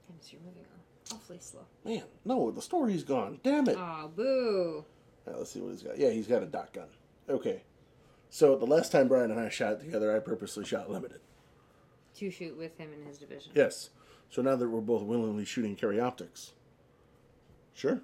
And 0.10 0.20
you're 0.32 0.42
moving 0.42 0.64
on. 0.74 1.16
awfully 1.18 1.38
slow. 1.40 1.62
man, 1.86 2.04
no, 2.26 2.52
the 2.52 2.62
story's 2.62 3.04
gone. 3.04 3.40
Damn 3.44 3.68
it. 3.68 3.78
Oh, 3.80 4.12
boo! 4.16 4.86
Let's 5.26 5.52
see 5.52 5.62
what 5.62 5.72
he's 5.72 5.84
got. 5.84 5.98
Yeah, 5.98 6.10
he's 6.12 6.28
got 6.28 6.44
a 6.44 6.46
dot 6.46 6.74
gun. 6.74 6.88
Okay. 7.30 7.64
So 8.30 8.58
the 8.58 8.66
last 8.66 8.92
time 8.92 9.08
Brian 9.08 9.32
and 9.32 9.40
I 9.40 9.50
shot 9.50 9.80
together, 9.80 10.16
I 10.16 10.20
purposely 10.20 10.66
shot 10.66 10.90
limited. 10.90 11.20
To 12.16 12.30
shoot 12.32 12.58
with 12.58 12.78
him 12.78 12.90
in 12.94 13.06
his 13.06 13.18
division. 13.18 13.52
Yes. 13.56 13.90
So 14.30 14.42
now 14.42 14.56
that 14.56 14.68
we're 14.68 14.82
both 14.82 15.04
willingly 15.04 15.46
shooting 15.46 15.76
carry 15.76 16.00
optics, 16.00 16.52
sure. 17.74 18.02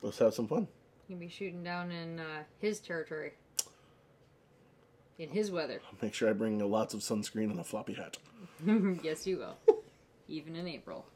Let's 0.00 0.18
have 0.18 0.34
some 0.34 0.48
fun. 0.48 0.68
You'll 1.08 1.18
be 1.20 1.28
shooting 1.28 1.62
down 1.62 1.92
in 1.92 2.18
uh, 2.20 2.42
his 2.58 2.80
territory. 2.80 3.32
In 5.22 5.28
his 5.28 5.52
weather. 5.52 5.80
Make 6.02 6.14
sure 6.14 6.28
I 6.28 6.32
bring 6.32 6.58
lots 6.58 6.94
of 6.94 7.00
sunscreen 7.00 7.48
and 7.52 7.60
a 7.60 7.62
floppy 7.62 7.92
hat. 7.92 8.18
yes, 9.04 9.24
you 9.24 9.38
will. 9.38 9.56
Even 10.28 10.56
in 10.56 10.66
April. 10.66 11.06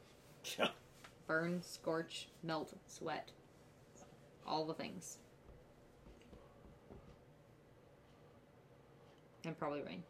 Yeah. 0.57 0.69
Burn, 1.27 1.61
scorch, 1.61 2.29
melt, 2.41 2.71
sweat. 2.87 3.31
All 4.47 4.63
the 4.63 4.73
things. 4.73 5.17
And 9.43 9.59
probably 9.59 9.81
rain. 9.81 10.03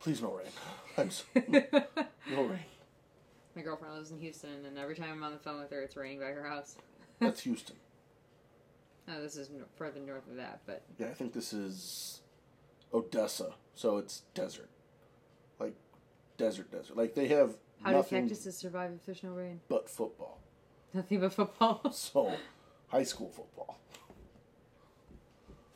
Please 0.00 0.20
no 0.20 0.32
rain. 0.32 0.48
Thanks. 0.96 1.22
no 1.36 2.42
rain. 2.42 2.58
My 3.54 3.62
girlfriend 3.62 3.94
lives 3.94 4.10
in 4.10 4.18
Houston, 4.18 4.64
and 4.66 4.76
every 4.76 4.96
time 4.96 5.10
I'm 5.12 5.22
on 5.22 5.34
the 5.34 5.38
phone 5.38 5.60
with 5.60 5.70
her, 5.70 5.82
it's 5.82 5.96
raining 5.96 6.18
by 6.18 6.32
her 6.32 6.48
house. 6.48 6.74
That's 7.20 7.42
Houston. 7.42 7.76
Oh, 9.08 9.22
this 9.22 9.36
is 9.36 9.50
further 9.76 10.00
north 10.00 10.28
of 10.28 10.34
that, 10.34 10.62
but 10.66 10.82
Yeah, 10.98 11.06
I 11.06 11.14
think 11.14 11.32
this 11.32 11.52
is 11.52 12.19
Odessa, 12.92 13.54
so 13.74 13.98
it's 13.98 14.22
desert. 14.34 14.68
Like 15.58 15.74
desert, 16.36 16.70
desert. 16.70 16.96
Like 16.96 17.14
they 17.14 17.28
have 17.28 17.54
how 17.82 17.92
do 17.92 18.02
cactuses 18.02 18.56
survive 18.56 18.92
if 18.92 19.06
there's 19.06 19.22
no 19.22 19.30
rain? 19.30 19.60
but 19.68 19.88
football. 19.88 20.40
Nothing 20.92 21.20
but 21.20 21.32
football. 21.32 21.80
So, 21.92 22.32
high 22.88 23.04
school 23.04 23.30
football. 23.30 23.78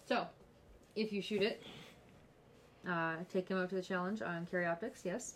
So, 0.06 0.26
if 0.96 1.12
you 1.12 1.22
shoot 1.22 1.42
it, 1.42 1.62
uh, 2.88 3.16
take 3.32 3.48
him 3.48 3.58
up 3.58 3.68
to 3.70 3.74
the 3.74 3.82
challenge 3.82 4.20
on 4.22 4.46
Optics, 4.52 5.02
yes. 5.04 5.34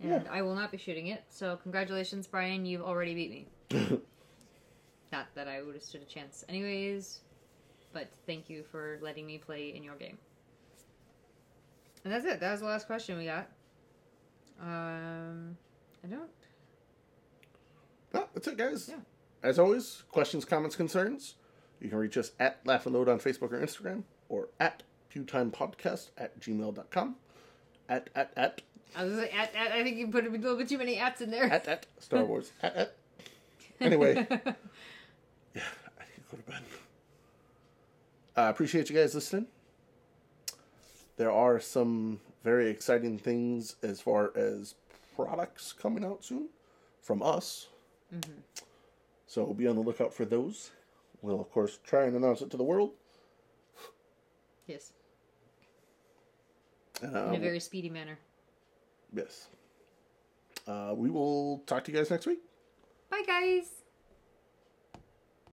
And 0.00 0.26
I 0.28 0.42
will 0.42 0.56
not 0.56 0.72
be 0.72 0.78
shooting 0.78 1.06
it. 1.06 1.22
So, 1.30 1.56
congratulations, 1.62 2.26
Brian. 2.26 2.66
You've 2.66 2.82
already 2.82 3.14
beat 3.14 3.30
me. 3.30 3.46
not 5.12 5.28
that 5.34 5.46
I 5.46 5.62
would 5.62 5.74
have 5.74 5.84
stood 5.84 6.02
a 6.02 6.06
chance, 6.06 6.44
anyways. 6.48 7.20
But 7.92 8.08
thank 8.26 8.50
you 8.50 8.64
for 8.64 8.98
letting 9.00 9.26
me 9.26 9.38
play 9.38 9.72
in 9.74 9.84
your 9.84 9.94
game. 9.94 10.18
And 12.04 12.12
that's 12.12 12.24
it. 12.24 12.40
That 12.40 12.52
was 12.52 12.60
the 12.60 12.66
last 12.66 12.86
question 12.86 13.18
we 13.18 13.26
got. 13.26 13.48
Um, 14.60 15.56
I 16.04 16.08
don't. 16.08 16.30
No, 18.12 18.26
that's 18.34 18.46
it, 18.48 18.56
guys. 18.56 18.88
Yeah. 18.88 18.96
As 19.42 19.58
always, 19.58 20.04
questions, 20.10 20.44
comments, 20.44 20.76
concerns, 20.76 21.34
you 21.80 21.88
can 21.88 21.98
reach 21.98 22.16
us 22.16 22.32
at 22.38 22.60
Laugh 22.64 22.86
and 22.86 22.94
Load 22.94 23.08
on 23.08 23.18
Facebook 23.18 23.52
or 23.52 23.60
Instagram, 23.60 24.04
or 24.28 24.48
at 24.60 24.82
pewtimepodcast 25.12 26.10
at 26.16 26.38
gmail.com, 26.40 27.16
at, 27.88 28.10
at, 28.14 28.32
at, 28.36 28.62
I 28.96 29.04
was 29.04 29.14
like, 29.14 29.34
at, 29.34 29.54
at, 29.54 29.72
I 29.72 29.82
think 29.82 29.96
you 29.96 30.08
put 30.08 30.26
a 30.26 30.30
little 30.30 30.56
bit 30.56 30.68
too 30.68 30.78
many 30.78 30.98
ats 30.98 31.20
in 31.20 31.30
there. 31.30 31.44
at, 31.44 31.66
at, 31.66 31.86
Star 31.98 32.24
Wars, 32.24 32.52
at, 32.62 32.76
at. 32.76 32.96
Anyway, 33.80 34.14
yeah, 34.30 34.30
I 34.30 36.04
need 36.04 36.22
to 36.30 36.30
go 36.30 36.36
to 36.36 36.42
bed. 36.50 36.62
I 38.36 38.48
appreciate 38.48 38.88
you 38.88 38.96
guys 38.96 39.14
listening. 39.14 39.46
There 41.22 41.30
are 41.30 41.60
some 41.60 42.18
very 42.42 42.68
exciting 42.68 43.16
things 43.16 43.76
as 43.84 44.00
far 44.00 44.32
as 44.36 44.74
products 45.14 45.72
coming 45.72 46.04
out 46.04 46.24
soon 46.24 46.48
from 47.00 47.22
us. 47.22 47.68
So 49.28 49.54
be 49.54 49.68
on 49.68 49.76
the 49.76 49.82
lookout 49.82 50.12
for 50.12 50.24
those. 50.24 50.72
We'll, 51.20 51.40
of 51.40 51.48
course, 51.52 51.78
try 51.84 52.06
and 52.06 52.16
announce 52.16 52.40
it 52.40 52.50
to 52.50 52.56
the 52.56 52.64
world. 52.64 52.90
yes, 54.66 54.94
in 57.00 57.14
a 57.14 57.38
very 57.38 57.60
speedy 57.60 57.88
manner. 57.88 58.18
yes. 59.14 59.46
Uh, 60.66 60.92
we 60.96 61.08
will 61.08 61.62
talk 61.66 61.84
to 61.84 61.92
you 61.92 61.98
guys 61.98 62.10
next 62.10 62.26
week. 62.26 62.40
Bye, 63.10 63.22
guys. 63.24 63.81